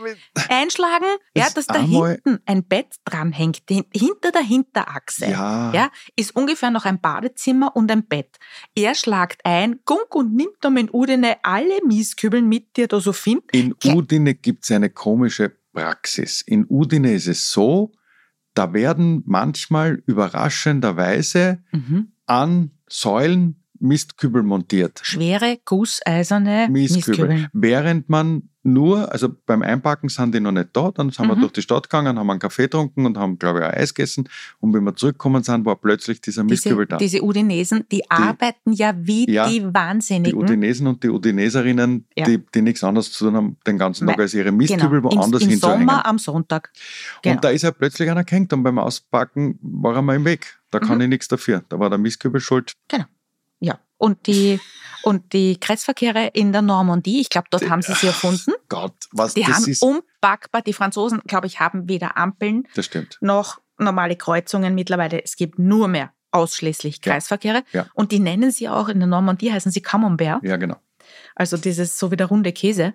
[0.49, 5.27] Einschlagen, ja, Das dass da hinten ein Bett dranhängt, hin- hinter der Hinterachse.
[5.27, 8.39] ja, Ja, ist ungefähr noch ein Badezimmer und ein Bett.
[8.75, 13.01] Er schlagt ein, gunk und nimmt dann in Udine alle Mieskübeln mit, die er da
[13.01, 13.53] so findet.
[13.53, 16.43] In Udine gibt es eine komische Praxis.
[16.43, 17.93] In Udine ist es so,
[18.55, 22.13] da werden manchmal überraschenderweise Mhm.
[22.27, 25.01] an Säulen Mistkübel montiert.
[25.03, 27.29] Schwere, gusseiserne Mieskübel.
[27.29, 27.49] Mieskübel.
[27.53, 31.41] Während man nur, also beim Einpacken sind die noch nicht da, dann sind wir Mhm.
[31.41, 34.29] durch die Stadt gegangen, haben einen Kaffee getrunken und haben, glaube ich, auch Eis gegessen.
[34.59, 36.99] Und wenn wir zurückgekommen sind, war plötzlich dieser Diese, Mistkübel da.
[36.99, 40.39] diese Udinesen, die, arbeiten ja wie Ja, die die Wahnsinnigen.
[40.39, 42.27] Udinesen und die Udineserinnen, Ja.
[42.27, 45.15] die, die nichts anderes zu tun haben, den ganzen Tag als ihre Mistkübel genau.
[45.17, 45.89] woanders Im, Im hinzuhängen.
[45.89, 46.71] Sommer am Sonntag.
[47.23, 47.37] Genau.
[47.37, 50.59] Und da ist er plötzlich einer gehängt und beim Auspacken war er mal im Weg.
[50.71, 51.05] Da kann Mhm.
[51.05, 51.65] ich nichts dafür.
[51.71, 52.75] Da war der Mistkübel schuld.
[53.61, 53.79] Ja.
[53.99, 54.59] Und die,
[55.03, 58.53] und die Kreisverkehre in der Normandie, ich glaube, dort haben sie sie erfunden.
[58.69, 59.83] Gott, was Die das haben ist.
[59.83, 63.19] unpackbar, die Franzosen, glaube ich, haben weder Ampeln Das stimmt.
[63.21, 65.23] noch normale Kreuzungen mittlerweile.
[65.23, 67.13] Es gibt nur mehr ausschließlich Ja.
[67.13, 67.63] Kreisverkehre.
[67.73, 67.87] Ja.
[67.95, 70.43] Und die nennen sie auch in der Normandie, heißen sie Camembert.
[70.43, 70.77] Ja, genau.
[71.35, 72.95] Also dieses so wie der runde Käse.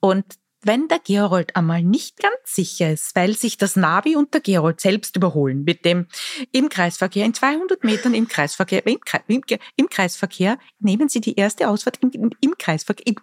[0.00, 0.24] Und
[0.66, 4.80] wenn der Gerold einmal nicht ganz sicher ist, weil sich das Navi und der Gerold
[4.80, 6.06] selbst überholen mit dem
[6.52, 8.98] im Kreisverkehr, in 200 Metern im Kreisverkehr, im,
[9.28, 9.42] im,
[9.76, 13.14] im Kreisverkehr, nehmen Sie die erste Ausfahrt im, im, Kreisverkehr,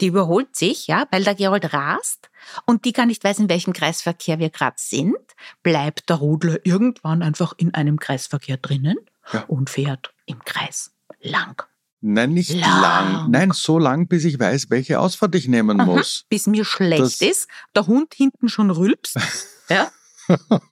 [0.00, 2.30] die überholt sich, ja, weil der Gerold rast
[2.66, 5.16] und die gar nicht weiß, in welchem Kreisverkehr wir gerade sind,
[5.62, 8.96] bleibt der Rudler irgendwann einfach in einem Kreisverkehr drinnen
[9.32, 9.44] Ja.
[9.48, 10.14] und fährt.
[10.26, 10.92] im Kreis.
[11.20, 11.62] Lang.
[12.00, 12.80] Nein, nicht lang.
[12.82, 13.30] Lang.
[13.30, 16.24] Nein, so lang, bis ich weiß, welche Ausfahrt ich nehmen Aha, muss.
[16.28, 19.16] bis mir schlecht Das- ist, der Hund hinten schon rülpst.
[19.68, 19.90] ja.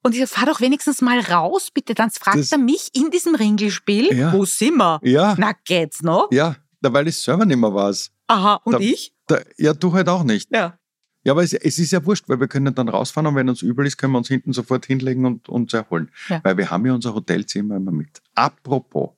[0.03, 1.95] Und ich fahr doch wenigstens mal raus, bitte.
[1.95, 4.33] Dann fragt Das- er mich in diesem Ringelspiel, Ja.
[4.33, 5.01] wo sind wir?
[5.03, 6.29] Ja, Na, geht's noch?
[6.31, 8.11] ja, da, weil ich selber nicht mehr weiß.
[8.29, 9.13] Aha, und Da- ich?
[9.27, 10.51] Da, ja, du halt auch nicht.
[10.53, 10.79] Ja.
[11.25, 13.61] Ja, aber es, es ist ja wurscht, weil wir können dann rausfahren und wenn uns
[13.63, 16.13] übel ist, können wir uns hinten sofort hinlegen und uns erholen.
[16.29, 16.39] Ja.
[16.45, 18.23] Weil wir haben ja unser Hotelzimmer immer mit.
[18.37, 19.11] Apropos.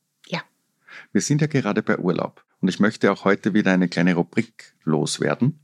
[1.12, 4.74] Wir sind ja gerade bei Urlaub und ich möchte auch heute wieder eine kleine Rubrik
[4.84, 5.60] loswerden.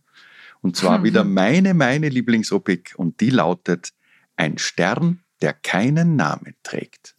[0.61, 1.05] Und zwar Mhm.
[1.05, 3.93] wieder meine, meine Lieblingsrubrik und die lautet
[4.37, 7.15] Ein Stern, der keinen Namen trägt.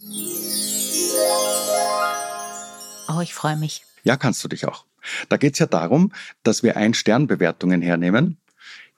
[3.07, 3.83] Oh, ich freue mich.
[4.03, 4.85] Ja, kannst du dich auch.
[5.29, 6.11] Da geht es ja darum,
[6.43, 8.37] dass wir Ein-Stern-Bewertungen hernehmen.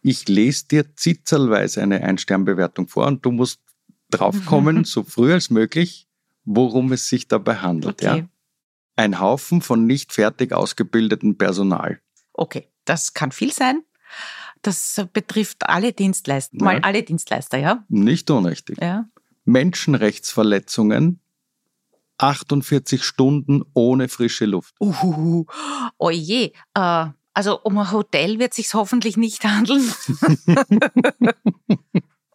[0.01, 3.59] Ich lese dir zitzelweise eine Ein-Stern-Bewertung vor und du musst
[4.09, 6.07] draufkommen, so früh als möglich,
[6.45, 8.01] worum es sich dabei handelt.
[8.01, 8.19] Okay.
[8.19, 8.29] Ja?
[8.97, 12.01] Ein Haufen von nicht fertig ausgebildetem Personal.
[12.33, 13.83] Okay, das kann viel sein.
[14.63, 16.63] Das betrifft alle Dienstleister, Ja.
[16.65, 17.85] mal alle Dienstleister, ja?
[17.87, 18.79] Nicht unrichtig.
[18.81, 19.05] Ja.
[19.45, 21.21] Menschenrechtsverletzungen,
[22.17, 24.75] 48 Stunden ohne frische Luft.
[24.81, 25.45] Uhuhu.
[25.99, 29.89] Oje, äh, also um ein Hotel wird sich's hoffentlich nicht handeln.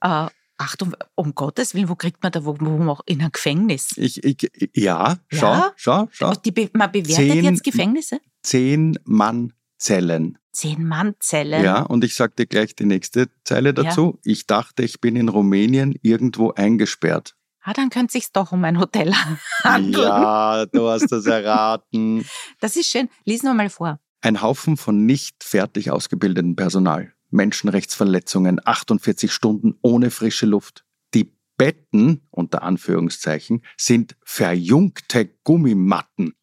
[0.00, 0.26] äh,
[0.62, 3.88] Achtung, um Gottes Willen, wo kriegt man da, wo, wo in ein Gefängnis?
[3.96, 5.72] Ich, ich, ja, schau, Ja?
[5.76, 6.32] schau, schau.
[6.52, 8.20] Be- man bewertet Zehn- jetzt Gefängnisse?
[8.42, 10.38] Zehn Mann Zellen.
[10.52, 11.64] Zehn Mann-Zellen.
[11.64, 14.18] Ja, und ich sag dir gleich die nächste Zeile dazu.
[14.22, 17.34] Ich dachte, ich bin in Rumänien irgendwo eingesperrt.
[17.62, 19.12] Ah, dann könnte sich's doch um ein Hotel
[19.64, 20.04] handeln.
[20.04, 22.26] Ja, du hast das erraten.
[22.60, 23.08] Das ist schön.
[23.24, 23.98] Lies noch mal vor.
[24.20, 27.12] Ein Haufen von nicht fertig ausgebildetem Personal.
[27.32, 30.84] Menschenrechtsverletzungen, 48 Stunden ohne frische Luft.
[31.14, 36.34] Die Betten, unter Anführungszeichen, sind verjüngte Gummimatten.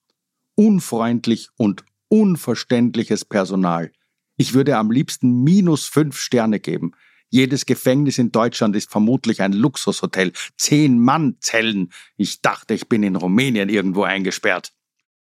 [0.56, 3.91] Unfreundlich und unverständliches Personal.
[4.36, 6.93] Ich würde am liebsten minus fünf Sterne geben.
[7.30, 10.32] Jedes Gefängnis in Deutschland ist vermutlich ein Luxushotel.
[10.58, 11.91] Zehn Mann-Zellen.
[12.17, 14.73] Ich dachte, ich bin in Rumänien irgendwo eingesperrt.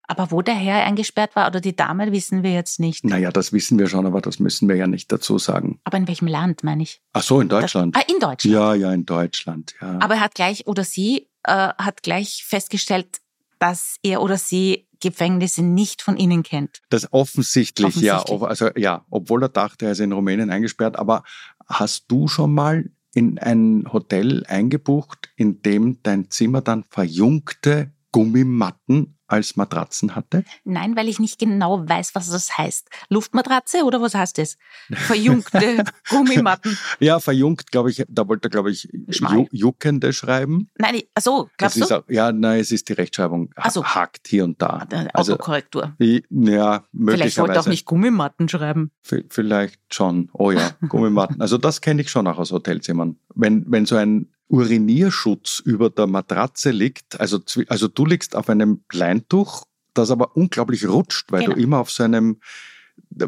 [0.08, 3.04] Aber wo der Herr eingesperrt war oder die Dame, wissen wir jetzt nicht.
[3.06, 5.80] Naja, das wissen wir schon, aber das müssen wir ja nicht dazu sagen.
[5.84, 7.02] Aber in welchem Land, meine ich?
[7.14, 7.96] Ach so, in Deutschland.
[7.96, 8.54] Das, ah, in Deutschland.
[8.54, 10.00] ja, ja, in Deutschland, ja.
[10.00, 13.20] Aber er hat gleich oder sie äh, hat gleich festgestellt,
[13.60, 16.82] dass er oder sie Gefängnisse nicht von ihnen kennt.
[16.90, 18.18] das offensichtlich, ja.
[18.18, 18.42] Offensichtlich.
[18.42, 20.98] ob- Also ja, obwohl er dachte, er ist in Rumänien eingesperrt.
[20.98, 21.24] Aber
[21.68, 29.15] hast du schon mal in ein Hotel eingebucht, in dem dein Zimmer dann verjüngte Gummimatten
[29.28, 30.44] als Matratzen hatte?
[30.64, 32.90] Nein, weil ich nicht genau weiß, was das heißt.
[33.10, 34.58] Luftmatratze oder was heißt das?
[34.94, 36.78] Verjüngte Gummimatten.
[37.00, 40.70] Ja, verjüngt, glaube ich, da wollte er, glaube ich, ju juckende schreiben.
[40.78, 41.96] Nein, ich- so, Das glaubst ist du?
[42.00, 43.50] auch, ja, nein, es ist die Rechtschreibung.
[43.56, 43.84] Ach so.
[43.84, 44.88] Hakt hier und da.
[44.92, 45.94] Äh, Also, Autokorrektur.
[45.98, 47.60] ja, Vielleicht wollte er möglicherweise.
[47.62, 48.92] auch nicht Gummimatten schreiben.
[49.02, 50.30] V- Vielleicht schon.
[50.34, 51.42] Oh ja, Gummimatten.
[51.42, 53.18] Also das kenne ich schon auch aus Hotelzimmern.
[53.34, 58.84] Wenn, wenn so ein Urinierschutz über der Matratze liegt, also, also du liegst auf einem
[58.92, 61.56] Leintuch, das aber unglaublich rutscht, weil Genau.
[61.56, 62.40] du immer auf so einem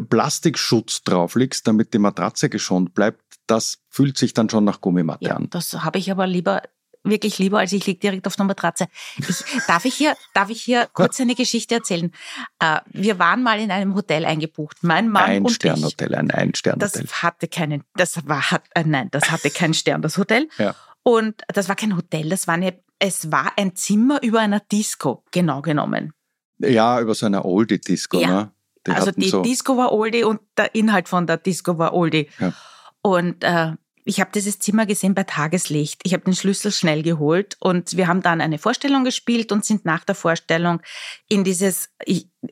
[0.10, 5.26] Plastikschutz drauf liegst, damit die Matratze geschont bleibt, das fühlt sich dann schon nach Gummimatte
[5.26, 5.50] Ja, an.
[5.50, 6.62] das habe ich aber lieber,
[7.04, 8.88] wirklich lieber, als ich liege direkt auf der Matratze.
[9.18, 12.12] Ich, darf, ich hier, darf ich hier kurz eine Geschichte erzählen?
[12.60, 15.56] Äh, wir waren mal in einem Hotel eingebucht, mein Mann Ein und ich.
[15.56, 17.08] Sternhotel, ein Das Ein-Sternhotel.
[17.08, 18.44] hatte keinen, das war,
[18.76, 20.50] äh, nein, das hatte keinen Stern, das Hotel.
[20.58, 20.76] Ja.
[21.08, 25.24] Und das war kein Hotel, das war eine, es war ein Zimmer über einer Disco,
[25.32, 26.12] genau genommen.
[26.58, 28.28] Ja, über so einer Oldie-Disco, Ja.
[28.28, 28.52] ne?
[28.86, 32.28] Die also die so, Disco war Oldie und der Inhalt von der Disco war Oldie.
[32.40, 32.52] Ja.
[33.02, 33.74] Und äh,
[34.08, 36.00] ich habe dieses Zimmer gesehen bei Tageslicht.
[36.04, 39.84] Ich habe den Schlüssel schnell geholt und wir haben dann eine Vorstellung gespielt und sind
[39.84, 40.82] nach der Vorstellung
[41.28, 41.90] in dieses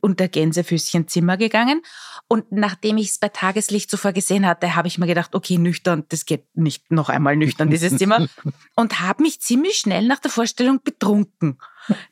[0.01, 1.81] unter Gänsefüßchen Zimmer gegangen.
[2.27, 6.03] Und nachdem ich es bei Tageslicht zuvor gesehen hatte, habe ich mir gedacht, okay, nüchtern,
[6.09, 8.27] das geht nicht noch einmal nüchtern, dieses Zimmer.
[8.75, 11.57] und habe mich ziemlich schnell nach der Vorstellung betrunken.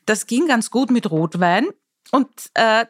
[0.06, 1.68] Das ging ganz gut mit Rotwein
[2.12, 2.86] und äh,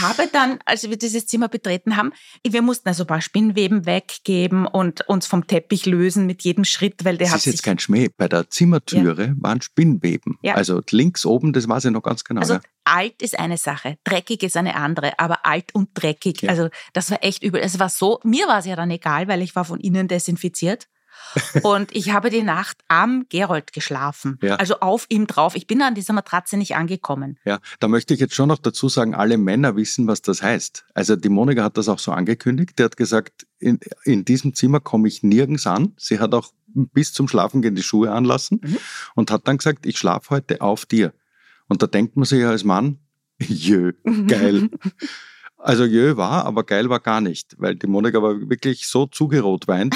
[0.00, 2.12] habe dann, als wir dieses Zimmer betreten haben,
[2.46, 7.04] wir mussten also ein paar Spinnweben weggeben und uns vom Teppich lösen mit jedem Schritt,
[7.04, 8.08] weil der das hat ist jetzt kein Schmäh.
[8.16, 10.38] Bei der Zimmertüre waren Spinnweben.
[10.42, 10.54] Ja.
[10.54, 12.40] Also links oben, das weiß ich noch ganz genau.
[12.40, 12.60] Also ja.
[12.84, 16.50] alt ist eine Sache, dreckig ist eine andere, aber alt und dreckig, Ja.
[16.50, 17.60] also das war echt übel.
[17.60, 20.88] Es war so, mir war es ja dann egal, weil ich war von innen desinfiziert.
[21.62, 24.38] und ich habe die Nacht am Gerold geschlafen.
[24.42, 24.56] Ja.
[24.56, 25.54] Also auf ihm drauf.
[25.54, 27.38] Ich bin an dieser Matratze nicht angekommen.
[27.44, 30.84] Ja, da möchte ich jetzt schon noch dazu sagen, alle Männer wissen, was das heißt.
[30.94, 32.78] Also die Monika hat das auch so angekündigt.
[32.78, 35.94] Die hat gesagt, in, in diesem Zimmer komme ich nirgends an.
[35.96, 38.78] Sie hat auch bis zum Schlafengehen die Schuhe anlassen Mhm.
[39.14, 41.12] und hat dann gesagt, ich schlafe heute auf dir.
[41.68, 42.98] Und da denkt man sich ja als Mann,
[43.40, 43.92] Jö,
[44.26, 44.68] geil.
[45.64, 49.94] Also jö war, aber geil war gar nicht, weil die Monika war wirklich so zugerotweint,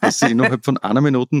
[0.00, 1.40] dass sie innerhalb von einer Minute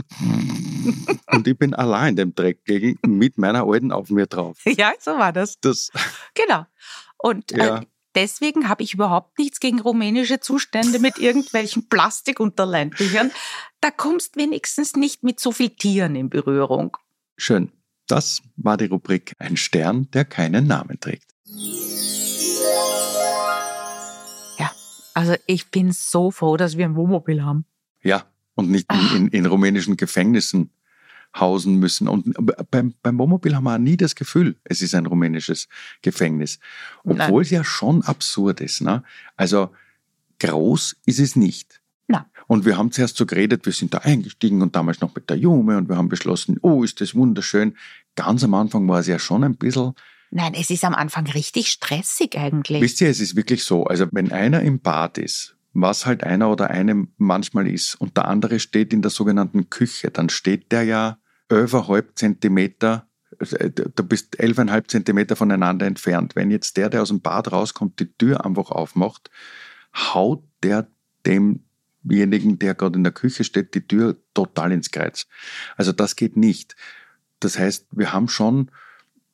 [1.32, 4.58] und ich bin allein in dem Dreck gegen mit meiner alten auf mir drauf.
[4.64, 5.58] Ja, so war das.
[5.60, 5.90] Das,
[6.34, 6.66] Genau.
[7.18, 7.78] Und Ja.
[7.78, 13.32] äh, deswegen habe ich überhaupt nichts gegen rumänische Zustände mit irgendwelchen Plastikunterleintüchern.
[13.80, 16.96] Da kommst wenigstens nicht mit so viel Tieren in Berührung.
[17.36, 17.72] schön.
[18.06, 21.24] Das war die Rubrik Ein Stern, der keinen Namen trägt.
[25.14, 27.64] Also ich bin so froh, dass wir ein Wohnmobil haben.
[28.02, 28.24] Ja,
[28.54, 30.70] und nicht in, in, in rumänischen Gefängnissen
[31.36, 32.08] hausen müssen.
[32.08, 32.34] Und
[32.70, 35.68] beim, beim Wohnmobil haben wir auch nie das Gefühl, es ist ein rumänisches
[36.02, 36.58] Gefängnis.
[37.02, 37.20] Nein.
[37.20, 38.82] Obwohl es ja schon absurd ist.
[38.82, 39.02] Ne?
[39.36, 39.70] Also
[40.40, 41.80] groß ist es nicht.
[42.06, 42.24] Nein.
[42.46, 45.38] Und wir haben zuerst so geredet, wir sind da eingestiegen und damals noch mit der
[45.38, 47.76] Jume und wir haben beschlossen, oh, ist das wunderschön.
[48.14, 49.94] Ganz am Anfang war es ja schon ein bisschen
[50.36, 52.82] Nein, es ist am Anfang richtig stressig eigentlich.
[52.82, 56.50] Wisst ihr, es ist wirklich so, also wenn einer im Bad ist, was halt einer
[56.50, 60.82] oder eine manchmal ist, und der andere steht in der sogenannten Küche, dann steht der
[60.82, 61.18] ja
[61.50, 63.06] 11,5 Zentimeter,
[63.38, 66.34] äh, du bist 11,5 Zentimeter voneinander entfernt.
[66.34, 69.30] Wenn jetzt der, der aus dem Bad rauskommt, die Tür einfach aufmacht,
[69.94, 70.88] haut der
[71.24, 75.28] demjenigen, der gerade in der Küche steht, die Tür total ins Kreuz.
[75.76, 76.74] Also das geht nicht.
[77.38, 78.72] Das heißt, wir haben schon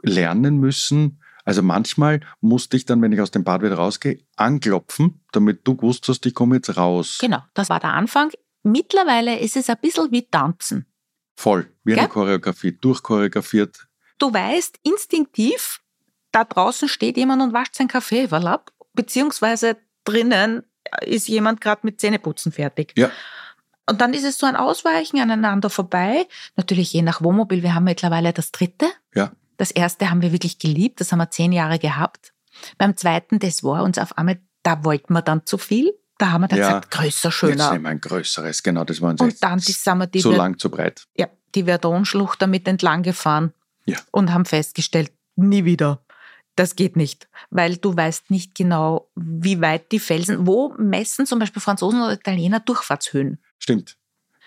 [0.02, 1.20] lernen müssen.
[1.44, 5.76] Also manchmal musste ich dann, wenn ich aus dem Bad wieder rausgehe, anklopfen, damit du
[5.76, 7.18] gewusst hast, ich komme jetzt raus.
[7.20, 8.30] Genau, das war der Anfang.
[8.62, 10.86] Mittlerweile ist es ein bisschen wie Tanzen.
[11.36, 12.10] Voll, wie eine Gell?
[12.10, 13.88] Choreografie, durchchoreografiert.
[14.18, 15.80] Du weißt instinktiv,
[16.30, 20.62] da draußen steht jemand und wascht sein Kaffee ab, beziehungsweise drinnen
[21.02, 22.92] ist jemand gerade mit Zähneputzen fertig.
[22.96, 23.10] Ja.
[23.88, 26.26] Und dann ist es so ein Ausweichen aneinander vorbei.
[26.56, 27.62] Natürlich je nach Wohnmobil.
[27.62, 28.86] Wir haben mittlerweile das dritte.
[29.14, 29.32] Ja.
[29.61, 31.03] Das erste haben wir wirklich geliebt.
[31.03, 32.33] Das haben wir zehn Jahre gehabt.
[32.79, 35.92] Beim zweiten, das war uns auf einmal, da wollten wir dann zu viel.
[36.16, 36.66] Da haben wir dann Ja.
[36.68, 37.70] gesagt, größer, Jetzt schöner.
[37.73, 40.20] nehmen wir ein größeres, genau, das war uns Und jetzt dann die, sind wir die,
[40.20, 41.05] zu lang, zu breit.
[41.14, 43.53] ja, die Verdon-Schlucht damit entlang gefahren
[43.85, 43.99] Ja.
[44.12, 46.03] und haben festgestellt, nie wieder.
[46.57, 51.38] Das geht nicht, weil du weißt nicht genau, wie weit die Felsen, wo messen zum
[51.38, 53.42] Beispiel Franzosen oder Italiener Durchfahrtshöhen.
[53.59, 53.99] Stimmt.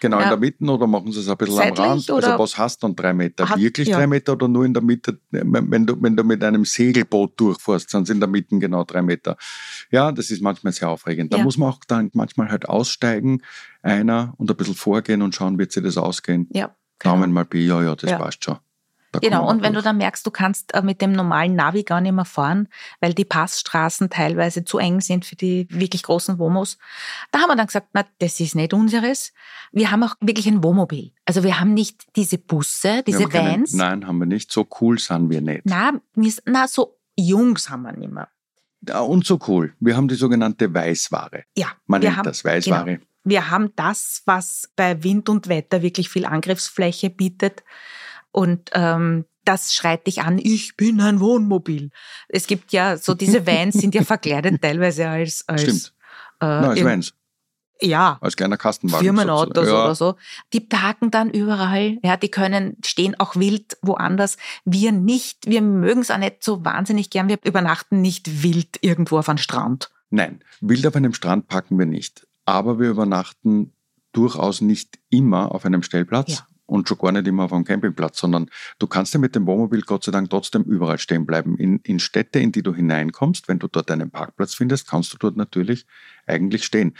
[0.03, 0.29] Genau, in Ja.
[0.31, 2.11] der Mitte oder machen sie es ein bisschen Seitlich am Rand?
[2.11, 3.47] Also was hast du dann drei Meter?
[3.49, 3.97] Hat- Wirklich ja.
[3.97, 5.17] drei Meter oder nur in der Mitte?
[5.31, 9.01] Wenn du, wenn du mit einem Segelboot durchfährst, sind es in der Mitte genau drei
[9.01, 9.37] Meter.
[9.91, 11.31] Ja, das ist manchmal sehr aufregend.
[11.31, 11.43] Da Ja.
[11.45, 13.41] muss man auch dann manchmal halt aussteigen,
[13.81, 16.49] einer und ein bisschen vorgehen und schauen, wird sich das ausgehen.
[16.51, 18.57] Ja, Daumen mal bei, ja, ja, das passt schon.
[19.21, 22.12] Genau, und wenn du dann merkst, du kannst äh, mit dem normalen Navi gar nicht
[22.13, 22.67] mehr fahren,
[22.99, 26.78] weil die Passstraßen teilweise zu eng sind für die wirklich großen Womos,
[27.32, 29.34] da haben wir dann gesagt, na, das ist nicht unseres.
[29.71, 31.12] Wir haben auch wirklich ein Wohnmobil.
[31.26, 33.73] Also wir haben nicht diese Busse, diese haben keine- Vans.
[33.73, 34.52] Nein, haben wir nicht.
[34.52, 35.62] So cool sind wir nicht.
[35.65, 38.28] Na, s- na, so jung sind wir nicht mehr.
[39.06, 39.73] Und so cool.
[39.80, 41.43] Wir haben die sogenannte Weißware.
[41.58, 42.86] Ja, Man nennt haben, das Weißware.
[42.86, 43.06] Genau.
[43.23, 47.63] Wir haben das, was bei Wind und Wetter wirklich viel Angriffsfläche bietet.
[48.33, 51.91] Und ähm, das schreit dich an, ich bin ein Wohnmobil.
[52.27, 55.93] Es gibt ja so, diese Vans sind ja verkleidet teilweise als, als Stimmt.
[56.41, 57.13] Äh, Nein, Vans.
[57.81, 59.03] Ja, Als kleiner Kastenwagen.
[59.03, 59.83] Firmenautos ja.
[59.83, 60.15] oder so.
[60.53, 61.97] Die parken dann überall.
[62.01, 64.37] Ja, die können stehen auch wild woanders.
[64.63, 65.47] Wir nicht.
[65.47, 67.27] Wir mögen es auch nicht so wahnsinnig gern.
[67.27, 69.91] Wir übernachten nicht wild irgendwo auf einem Strand.
[70.11, 72.25] Nein, wild auf einem Strand packen wir nicht.
[72.45, 73.73] Aber wir übernachten
[74.13, 76.47] durchaus nicht immer auf einem Stellplatz Ja.
[76.73, 79.81] Und schon gar nicht immer auf einem Campingplatz, sondern du kannst ja mit dem Wohnmobil
[79.81, 81.55] Gott sei Dank trotzdem überall stehen bleiben.
[81.57, 85.17] In, in Städte, in die du hineinkommst, wenn du dort einen Parkplatz findest, kannst du
[85.19, 85.86] dort natürlich
[86.25, 86.97] eigentlich stehen.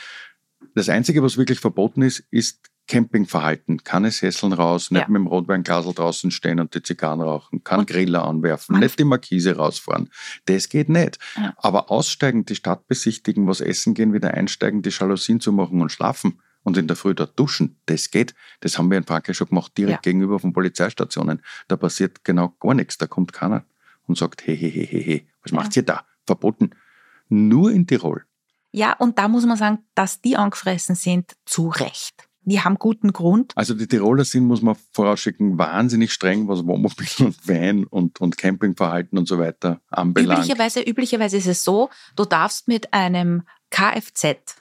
[0.75, 3.83] Das Einzige, was wirklich verboten ist, ist Campingverhalten.
[3.83, 5.07] Keine Sesseln raus, nicht Ja.
[5.07, 9.05] mit dem Rotweinglasel draußen stehen und die Zigarren rauchen, kein Und Griller anwerfen, nicht die
[9.05, 10.09] Markise rausfahren.
[10.45, 11.17] Das geht nicht.
[11.36, 11.53] Ja.
[11.57, 15.91] Aber aussteigen, die Stadt besichtigen, was essen gehen, wieder einsteigen, die Jalousien zu machen und
[15.91, 18.34] schlafen und in der Früh dort duschen, das geht.
[18.62, 20.12] Das haben wir in Frankreich schon gemacht, direkt Ja.
[20.12, 21.41] gegenüber von Polizeistationen.
[21.67, 22.97] Da passiert genau gar nichts.
[22.97, 23.65] Da kommt keiner
[24.08, 25.58] und sagt, hey, hey, hey, hey, hey, was Ja.
[25.58, 26.06] macht ihr da?
[26.26, 26.71] Verboten.
[27.30, 28.23] Nur in Tirol.
[28.71, 32.28] Ja, und da muss man sagen, dass die angefressen sind, zu Recht.
[32.45, 33.54] Die haben guten Grund.
[33.56, 38.38] Also die Tiroler sind, muss man vorausschicken, wahnsinnig streng, was Wohnmobil und Van und, und
[38.38, 40.39] Campingverhalten und so weiter anbelangt.
[40.45, 44.56] Üblicherweise, üblicherweise ist es so, du darfst mit einem Kfz,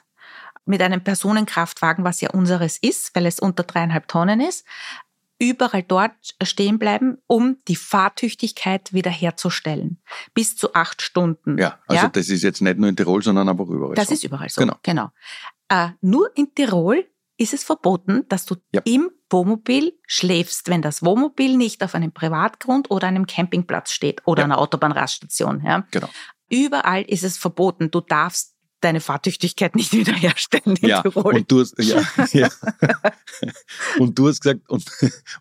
[0.65, 4.65] mit einem Personenkraftwagen, was ja unseres ist, weil es unter dreieinhalb Tonnen ist,
[5.39, 9.99] überall dort stehen bleiben, um die Fahrtüchtigkeit wiederherzustellen.
[10.33, 11.57] Bis zu acht Stunden.
[11.57, 12.09] Ja, also Ja?
[12.09, 14.13] das ist jetzt nicht nur in Tirol, sondern einfach überall Das so.
[14.13, 14.61] ist überall so.
[14.61, 14.75] Genau.
[14.83, 15.09] genau.
[15.69, 17.05] Äh, nur in Tirol
[17.37, 18.81] ist es verboten, dass du Ja.
[18.85, 24.41] im Wohnmobil, schläfst, wenn das Wohnmobil nicht auf einem Privatgrund oder einem Campingplatz steht oder
[24.41, 24.45] ja.
[24.45, 25.63] einer Autobahnraststation.
[25.65, 25.87] Ja?
[25.91, 26.07] Genau.
[26.49, 27.89] Überall ist es verboten.
[27.89, 28.52] Du darfst
[28.83, 31.35] deine Fahrtüchtigkeit nicht wiederherstellen in ja, Tirol.
[31.35, 32.49] Und du hast, ja, ja.
[33.99, 34.85] und du hast gesagt, und,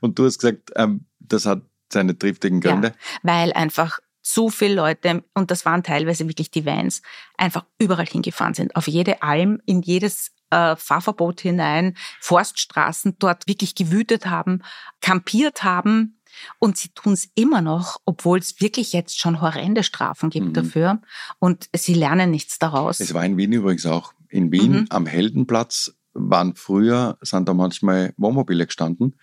[0.01, 2.89] und du hast gesagt, ähm, das hat seine triftigen Gründe.
[2.89, 7.03] Ja, weil einfach so viele Leute, und das waren teilweise wirklich die Vans,
[7.37, 8.77] einfach überall hingefahren sind.
[8.77, 14.63] Auf jede Alm, in jedes äh, Fahrverbot hinein, Forststraßen dort wirklich gewütet haben,
[15.01, 16.21] kampiert haben.
[16.59, 20.55] Und sie tun es immer noch, obwohl es wirklich jetzt schon horrende Strafen gibt mhm.
[20.55, 21.03] dafür.
[21.39, 23.01] Und sie lernen nichts daraus.
[23.01, 24.13] Es war in Wien übrigens auch.
[24.29, 24.87] In Wien mhm.
[24.91, 29.19] am Heldenplatz waren früher, sind da manchmal Wohnmobile gestanden.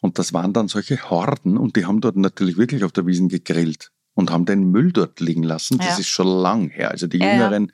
[0.00, 3.28] Und das waren dann solche Horden und die haben dort natürlich wirklich auf der Wiesen
[3.28, 5.78] gegrillt und haben den Müll dort liegen lassen.
[5.78, 5.98] Das ja.
[5.98, 6.90] ist schon lang her.
[6.90, 7.72] Also die ja, Jüngeren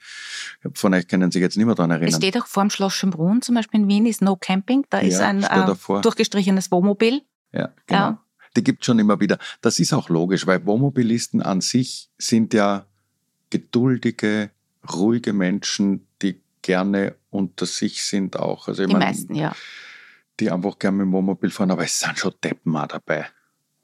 [0.62, 0.70] ja.
[0.74, 2.10] von euch können sich jetzt nicht mehr daran erinnern.
[2.10, 4.84] Es steht auch vor dem Schloss Schönbrunn, zum Beispiel in Wien ist No Camping.
[4.90, 7.22] Da ist ein äh, durchgestrichenes Wohnmobil.
[7.52, 8.18] Ja, genau.
[8.56, 9.38] Die gibt es schon immer wieder.
[9.61, 12.87] Das ist auch logisch, weil Wohnmobilisten an sich sind ja
[13.50, 14.50] geduldige,
[14.92, 18.68] ruhige Menschen, die gerne unter sich sind auch.
[18.68, 19.54] Also die meine, meisten, ja.
[20.40, 23.26] Die einfach gerne mit dem Wohnmobil fahren, aber es sind schon Deppen auch dabei.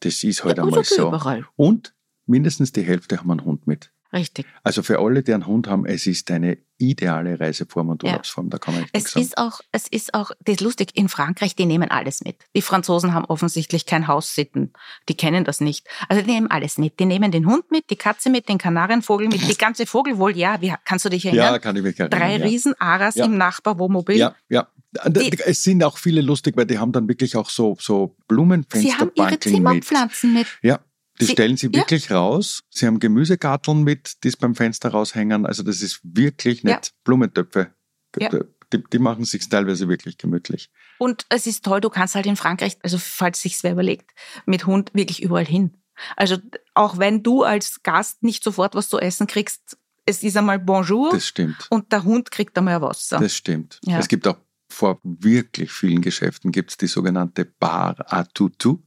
[0.00, 1.08] Das ist halt ja, einmal so.
[1.08, 1.46] Überall.
[1.56, 1.94] Und
[2.26, 3.90] mindestens die Hälfte haben einen Hund mit.
[4.14, 4.46] Richtig.
[4.62, 8.46] Also für alle, die einen Hund haben, es ist eine ideale Reiseform und Urlaubsform.
[8.46, 8.50] Ja.
[8.50, 9.24] Da kann man es sagen.
[9.24, 12.36] ist auch, es ist auch, das ist lustig, in Frankreich, die nehmen alles mit.
[12.54, 14.72] Die Franzosen haben offensichtlich kein Haussitten.
[15.08, 15.86] Die kennen das nicht.
[16.08, 17.00] Also die nehmen alles mit.
[17.00, 20.36] Die nehmen den Hund mit, die Katze mit, den Kanarienvogel mit, die ganze Vogel wohl,
[20.36, 21.54] ja, wie, kannst du dich erinnern?
[21.54, 22.20] Ja, kann ich mich erinnern.
[22.20, 22.44] Drei ja.
[22.44, 23.24] Riesenaras ja.
[23.24, 24.16] im Nachbarwohnmobil.
[24.16, 24.68] Ja, ja.
[25.08, 28.78] Die, es sind auch viele lustig, weil die haben dann wirklich auch so, so Blumenfenster.
[28.88, 30.46] Sie haben ihre Zimmerpflanzen mit.
[30.46, 30.58] mit.
[30.62, 30.78] Ja,
[31.20, 32.18] die Sie, stellen sie wirklich ja.
[32.18, 32.64] raus.
[32.70, 35.46] Sie haben Gemüsegarteln mit, die es beim Fenster raushängen.
[35.46, 36.86] Also das ist wirklich nett.
[36.86, 36.92] Ja.
[37.04, 37.72] Blumentöpfe.
[38.18, 38.30] Ja.
[38.72, 40.70] Die, die, machen sich teilweise wirklich gemütlich.
[40.98, 44.10] Und es ist toll, du kannst halt in Frankreich, also falls sich wer überlegt,
[44.46, 45.76] mit Hund wirklich überall hin.
[46.16, 46.38] Also
[46.74, 51.10] auch wenn du als Gast nicht sofort was zu essen kriegst, es ist einmal Bonjour.
[51.12, 51.66] Das stimmt.
[51.70, 53.18] Und der Hund kriegt einmal Wasser.
[53.18, 53.80] Das stimmt.
[53.84, 53.98] Ja.
[53.98, 54.36] Es gibt auch
[54.68, 58.78] vor wirklich vielen Geschäften gibt es die sogenannte Bar à Tutu,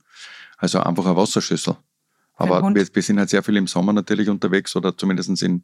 [0.57, 1.77] also einfach eine Wasserschüssel.
[2.38, 5.63] Aber wir, wir, sind halt sehr viel im Sommer natürlich unterwegs oder zumindest in,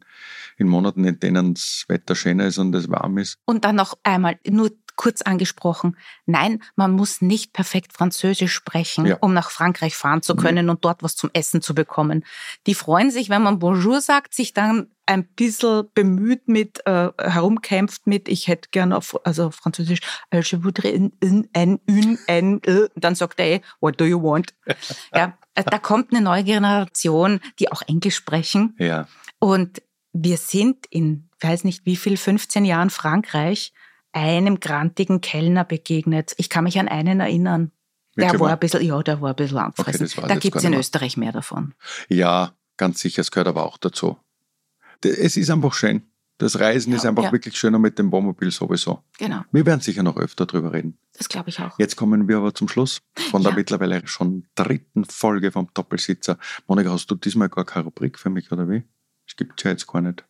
[0.56, 3.38] in Monaten, in denen das Wetter schöner ist und es warm ist.
[3.44, 9.16] Und dann noch einmal, nur kurz angesprochen, nein, man muss nicht perfekt Französisch sprechen, ja.
[9.20, 10.70] um nach Frankreich fahren zu können mhm.
[10.70, 12.24] und dort was zum Essen zu bekommen.
[12.66, 18.06] Die freuen sich, wenn man Bonjour sagt, sich dann ein bisschen bemüht mit, äh, herumkämpft
[18.06, 20.00] mit, ich hätte gerne auf, also auf Französisch,
[20.32, 24.22] je voudrais un, un, un, un, un, äh, dann sagt er, eh, what do you
[24.22, 24.54] want?
[25.14, 28.74] ja, äh, da kommt eine neue Generation, die auch Englisch sprechen.
[28.78, 29.06] Ja.
[29.38, 33.72] Und wir sind in, weiß nicht wie viel, 15 Jahren Frankreich
[34.12, 36.34] einem grantigen Kellner begegnet.
[36.38, 37.72] Ich kann mich an einen erinnern.
[38.16, 40.06] Der war ein bisschen, ja, der war ein bisschen angefressen.
[40.06, 41.74] Okay, da gibt es in Österreich mehr davon.
[42.08, 44.16] Ja, ganz sicher, es gehört aber auch dazu.
[45.02, 46.02] Es ist einfach schön.
[46.38, 47.32] Das Reisen ja, ist einfach ja.
[47.32, 49.04] wirklich schöner mit dem Wohnmobil sowieso.
[49.18, 49.42] Genau.
[49.52, 50.98] Wir werden sicher noch öfter drüber reden.
[51.16, 51.78] Das glaube ich auch.
[51.78, 53.56] Jetzt kommen wir aber zum Schluss von der ja.
[53.56, 56.38] mittlerweile schon dritten Folge vom Doppelsitzer.
[56.66, 58.82] Monika, hast du diesmal gar keine Rubrik für mich oder wie?
[59.28, 60.24] Es gibt ja jetzt gar nicht.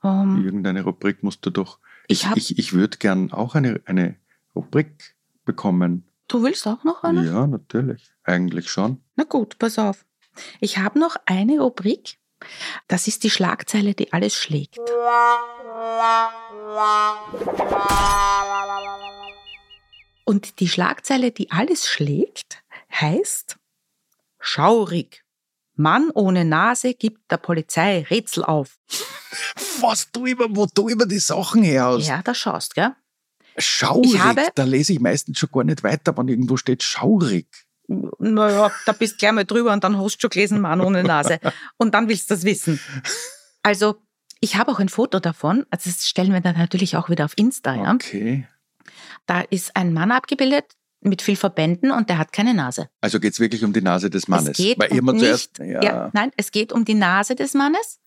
[0.00, 0.42] Um.
[0.42, 1.78] Irgendeine Rubrik musst du doch.
[2.08, 4.16] Ich, ich, ich, ich würde gern auch eine, eine
[4.56, 6.04] Rubrik bekommen.
[6.28, 7.26] Du willst auch noch eine?
[7.26, 8.10] Ja, natürlich.
[8.24, 9.02] Eigentlich schon.
[9.16, 10.06] Na gut, pass auf.
[10.60, 12.18] Ich habe noch eine Rubrik.
[12.88, 14.78] Das ist die Schlagzeile, die alles schlägt.
[20.24, 23.56] Und die Schlagzeile, die alles schlägt, heißt
[24.40, 25.24] Schaurig.
[25.74, 28.78] Mann ohne Nase gibt der Polizei Rätsel auf.
[29.80, 32.08] Was du immer, wo du immer die Sachen her hast.
[32.08, 32.94] Ja, da schaust, gell?
[33.56, 37.46] Schaurig, habe, da lese ich meistens schon gar nicht weiter, wenn irgendwo steht schaurig
[37.88, 41.02] naja, da bist du gleich mal drüber und dann hast du schon gelesen, Mann ohne
[41.02, 41.38] Nase.
[41.76, 42.80] Und dann willst du das wissen.
[43.62, 43.96] Also,
[44.40, 45.66] ich habe auch ein Foto davon.
[45.70, 47.92] Also, das stellen wir dann natürlich auch wieder auf Insta, ja.
[47.92, 48.46] Okay.
[49.26, 50.64] Da ist ein Mann abgebildet
[51.00, 52.88] mit viel Verbänden und der hat keine Nase.
[53.00, 54.50] Also geht es wirklich um die Nase des Mannes?
[54.50, 55.82] Es geht Weil um nicht, ja.
[55.82, 56.10] ja.
[56.12, 58.00] Nein, es geht um die Nase des Mannes,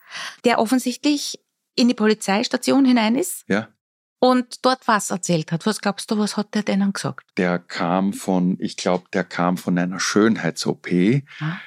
[0.45, 1.39] der offensichtlich
[1.75, 3.43] in die Polizeistation hinein ist.
[3.47, 3.69] Ja
[4.25, 5.67] und dort was erzählt hat.
[5.67, 7.29] Was glaubst du, was hat der denen gesagt?
[7.37, 10.87] Der kam von, ich glaube, der kam von einer Schönheits-OP.
[11.39, 11.57] Ah.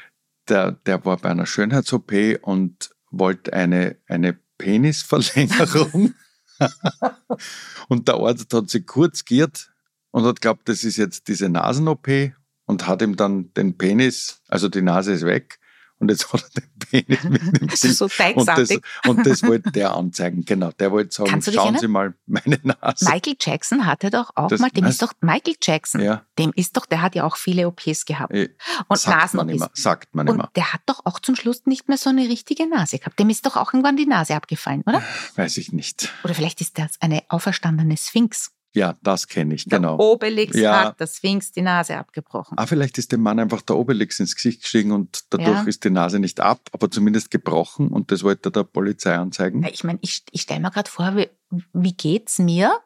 [0.48, 2.12] Der, der war bei einer Schönheits-OP
[2.42, 6.14] und wollte eine, eine Penisverlängerung.
[7.88, 9.70] und der Arzt hat sich kurz giert
[10.10, 12.08] und hat glaubt, das ist jetzt diese Nasen-OP
[12.64, 15.60] und hat ihm dann den Penis, also die Nase ist weg,
[16.00, 17.96] und jetzt hat er den Penis mit dem Gesicht.
[17.96, 18.70] So und, das,
[19.06, 20.70] und das wollte der anzeigen, genau.
[20.78, 23.04] Der wollte sagen, schauen Sie mal meine Nase.
[23.04, 26.22] Michael Jackson hatte doch auch das mal, dem ist doch, Michael Jackson, ja.
[26.38, 28.32] dem ist doch, der hat ja auch viele OPs gehabt.
[28.32, 28.50] Äh,
[28.86, 30.44] und sagt man immer, sagt man immer.
[30.44, 33.18] Und der hat doch auch zum Schluss nicht mehr so eine richtige Nase gehabt.
[33.18, 35.02] Dem ist doch auch irgendwann die Nase abgefallen, oder?
[35.34, 36.12] Weiß ich nicht.
[36.22, 38.52] Oder vielleicht ist das eine auferstandene Sphinx.
[38.74, 39.96] Ja, das kenne ich, genau.
[39.96, 40.84] Der Obelix ja.
[40.84, 42.58] hat der Sphinx die Nase abgebrochen.
[42.58, 45.62] Ah, vielleicht ist dem Mann einfach der Obelix ins Gesicht gestiegen und dadurch ja.
[45.62, 49.64] ist die Nase nicht ab, aber zumindest gebrochen und das wollte er der Polizei anzeigen.
[49.64, 51.28] Ich meine, ich, ich stelle mir gerade vor, wie,
[51.72, 52.78] wie geht's mir,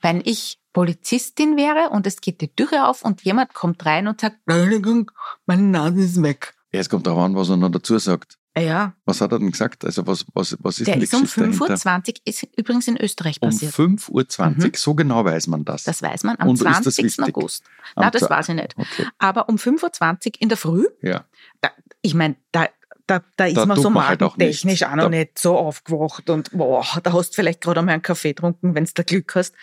[0.00, 4.20] wenn ich Polizistin wäre und es geht die Türe auf und jemand kommt rein und
[4.20, 5.10] sagt, Entschuldigung,
[5.46, 6.54] meine Nase ist weg.
[6.72, 8.38] Ja, es kommt darauf an, was er noch dazu sagt.
[8.58, 8.94] Ja.
[9.04, 9.84] Was hat er denn gesagt?
[9.84, 13.38] Also was, was, was ist Der denn ist um 5.20 Uhr, ist übrigens in Österreich
[13.38, 13.78] passiert.
[13.78, 14.72] Um 5.20 Uhr, mhm.
[14.74, 15.84] so genau weiß man das.
[15.84, 17.20] Das weiß man am Und 20.
[17.20, 17.64] August.
[17.96, 18.74] Nein, das weiß ich nicht.
[18.76, 19.06] Okay.
[19.18, 21.24] Aber um 5.20 Uhr in der Früh, ja.
[21.60, 22.68] Da, ich meine, da,
[23.06, 26.50] da, da ist da man so halt magentechnisch auch, auch noch nicht so aufgewacht und
[26.52, 29.54] boah, da hast du vielleicht gerade einmal einen Kaffee getrunken, wenn du Glück hast.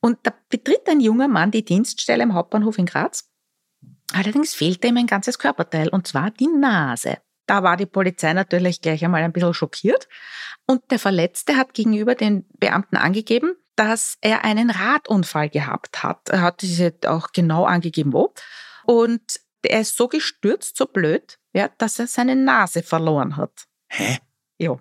[0.00, 3.28] Und da betritt ein junger Mann die Dienststelle im Hauptbahnhof in Graz.
[4.14, 7.18] Allerdings fehlte ihm ein ganzes Körperteil, und zwar die Nase.
[7.46, 10.08] Da war die Polizei natürlich gleich einmal ein bisschen schockiert.
[10.66, 16.28] Und der Verletzte hat gegenüber den Beamten angegeben, dass er einen Radunfall gehabt hat.
[16.28, 18.32] Er hat diese auch genau angegeben, wo.
[18.84, 23.66] Und er ist so gestürzt, so blöd, ja, dass er seine Nase verloren hat.
[23.88, 24.18] Hä?
[24.58, 24.78] Ja.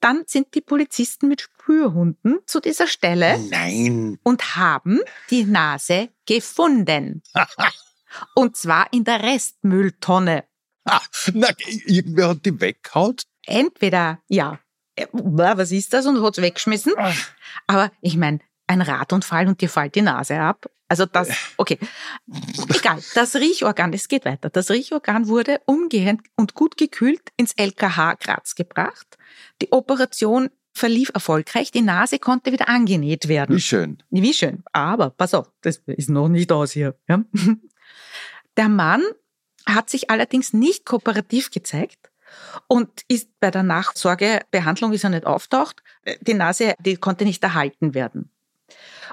[0.00, 3.38] Dann sind die Polizisten mit Spürhunden zu dieser Stelle.
[3.38, 4.18] Nein.
[4.24, 5.00] Und haben
[5.30, 7.22] die Nase gefunden.
[8.34, 10.44] und zwar in der Restmülltonne.
[10.84, 11.00] Ah,
[11.32, 11.48] na,
[11.86, 13.22] irgendwer hat die weggehaut?
[13.46, 14.58] Entweder, ja,
[14.96, 16.94] äh, was ist das und hat es weggeschmissen.
[16.96, 17.12] Ah.
[17.66, 20.66] Aber ich meine, ein Radunfall und dir fällt die Nase ab.
[20.88, 21.78] Also das, okay.
[22.68, 24.50] Egal, das Riechorgan, es geht weiter.
[24.50, 29.16] Das Riechorgan wurde umgehend und gut gekühlt ins LKH Graz gebracht.
[29.62, 31.70] Die Operation verlief erfolgreich.
[31.70, 33.56] Die Nase konnte wieder angenäht werden.
[33.56, 34.02] Wie schön.
[34.10, 34.62] Wie schön.
[34.72, 36.94] Aber pass auf, das ist noch nicht aus hier.
[37.08, 37.24] Ja?
[38.56, 39.02] Der Mann
[39.66, 42.10] hat sich allerdings nicht kooperativ gezeigt
[42.66, 45.82] und ist bei der Nachsorgebehandlung ist er nicht auftaucht.
[46.22, 48.30] Die Nase, die konnte nicht erhalten werden.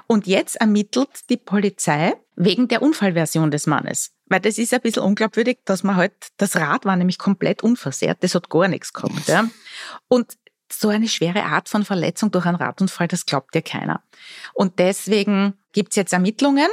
[0.06, 4.12] Und jetzt ermittelt die Polizei wegen der Unfallversion des Mannes.
[4.26, 8.22] Weil das ist ein bisschen unglaubwürdig, dass man halt, das Rad war nämlich komplett unversehrt,
[8.22, 9.28] das hat gar nichts gehabt.
[9.28, 9.48] Ja.
[10.08, 10.36] Und
[10.72, 14.02] so eine schwere Art von Verletzung durch einen Radunfall, das glaubt ja keiner.
[14.54, 16.68] Und deswegen gibt's jetzt Ermittlungen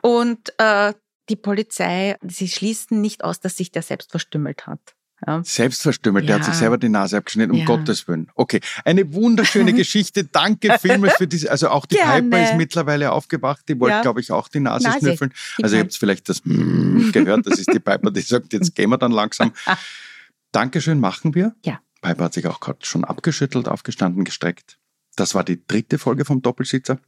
[0.00, 0.94] und äh,
[1.28, 4.94] die Polizei, sie schließen nicht aus, dass sich der selbst verstümmelt hat.
[5.26, 5.42] Ja.
[5.42, 6.36] Selbst verstümmelt, ja.
[6.36, 7.64] der hat sich selber die Nase abgeschnitten, um ja.
[7.64, 8.30] Gottes Willen.
[8.34, 10.24] Okay, eine wunderschöne Geschichte.
[10.24, 12.28] Danke vielmals für diese, also auch die Gerne.
[12.28, 14.02] Piper ist mittlerweile aufgewacht, die wollte, ja.
[14.02, 14.98] glaube ich, auch die Nase, Nase.
[14.98, 15.32] schnüffeln.
[15.62, 18.90] Also ihr habt vielleicht das mm gehört, das ist die Piper, die sagt, jetzt gehen
[18.90, 19.52] wir dann langsam.
[20.52, 21.54] Dankeschön, machen wir.
[21.64, 21.80] Ja.
[22.02, 24.78] Piper hat sich auch gerade schon abgeschüttelt, aufgestanden, gestreckt.
[25.16, 26.98] Das war die dritte Folge vom Doppelsitzer.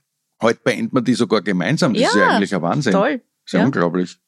[0.41, 1.93] Heute beenden wir die sogar gemeinsam.
[1.93, 2.93] Das ist ja eigentlich ein Wahnsinn.
[2.93, 3.21] Toll.
[3.47, 3.67] Sehr ja.
[3.67, 4.19] unglaublich.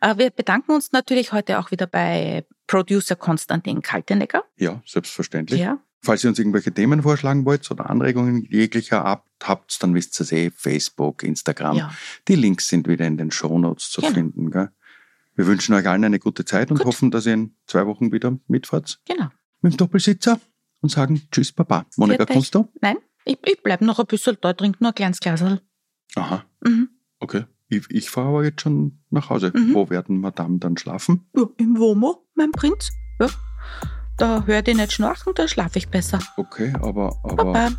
[0.00, 4.44] Äh, wir bedanken uns natürlich heute auch wieder bei Producer Konstantin Kaltenegger.
[4.56, 5.60] Ja, selbstverständlich.
[5.60, 5.78] Ja.
[6.00, 10.24] Falls ihr uns irgendwelche Themen vorschlagen wollt oder Anregungen jeglicher Art habt, dann wisst ihr
[10.24, 11.76] es eh, Facebook, Instagram.
[11.76, 11.92] Ja.
[12.28, 14.14] Die Links sind wieder in den Shownotes zu genau.
[14.14, 14.50] finden.
[14.50, 14.70] Gell?
[15.34, 16.86] Wir wünschen euch allen eine gute Zeit und Gut.
[16.86, 19.00] hoffen, dass ihr in zwei Wochen wieder mitfahrt.
[19.06, 19.28] Genau.
[19.60, 20.40] Mit dem Doppelsitzer
[20.80, 21.86] und sagen Tschüss, Papa.
[21.96, 22.68] Monika, kommst du?
[22.80, 25.42] Nein, ich, ich bleibe noch ein bisschen da, trinke nur ein kleines Glas.
[26.14, 26.44] Aha.
[26.64, 26.90] Mhm.
[27.18, 27.44] Okay.
[27.70, 29.52] Ich, ich fahre aber jetzt schon nach Hause.
[29.54, 29.74] Mhm.
[29.74, 31.26] Wo werden Madame dann schlafen?
[31.36, 32.90] Ja, Im Womo, mein Prinz.
[33.20, 33.28] Ja.
[34.16, 36.18] Da höre ich nicht schnarchen, da schlafe ich besser.
[36.36, 37.18] Okay, aber.
[37.22, 37.70] aber Baba.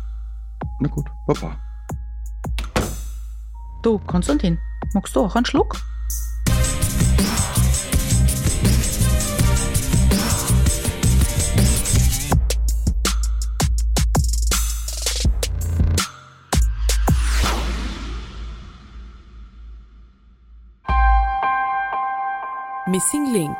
[0.78, 1.58] Na gut, Papa.
[3.82, 4.58] Du, Konstantin,
[4.94, 5.76] magst du auch einen Schluck?
[22.90, 23.56] Missing Link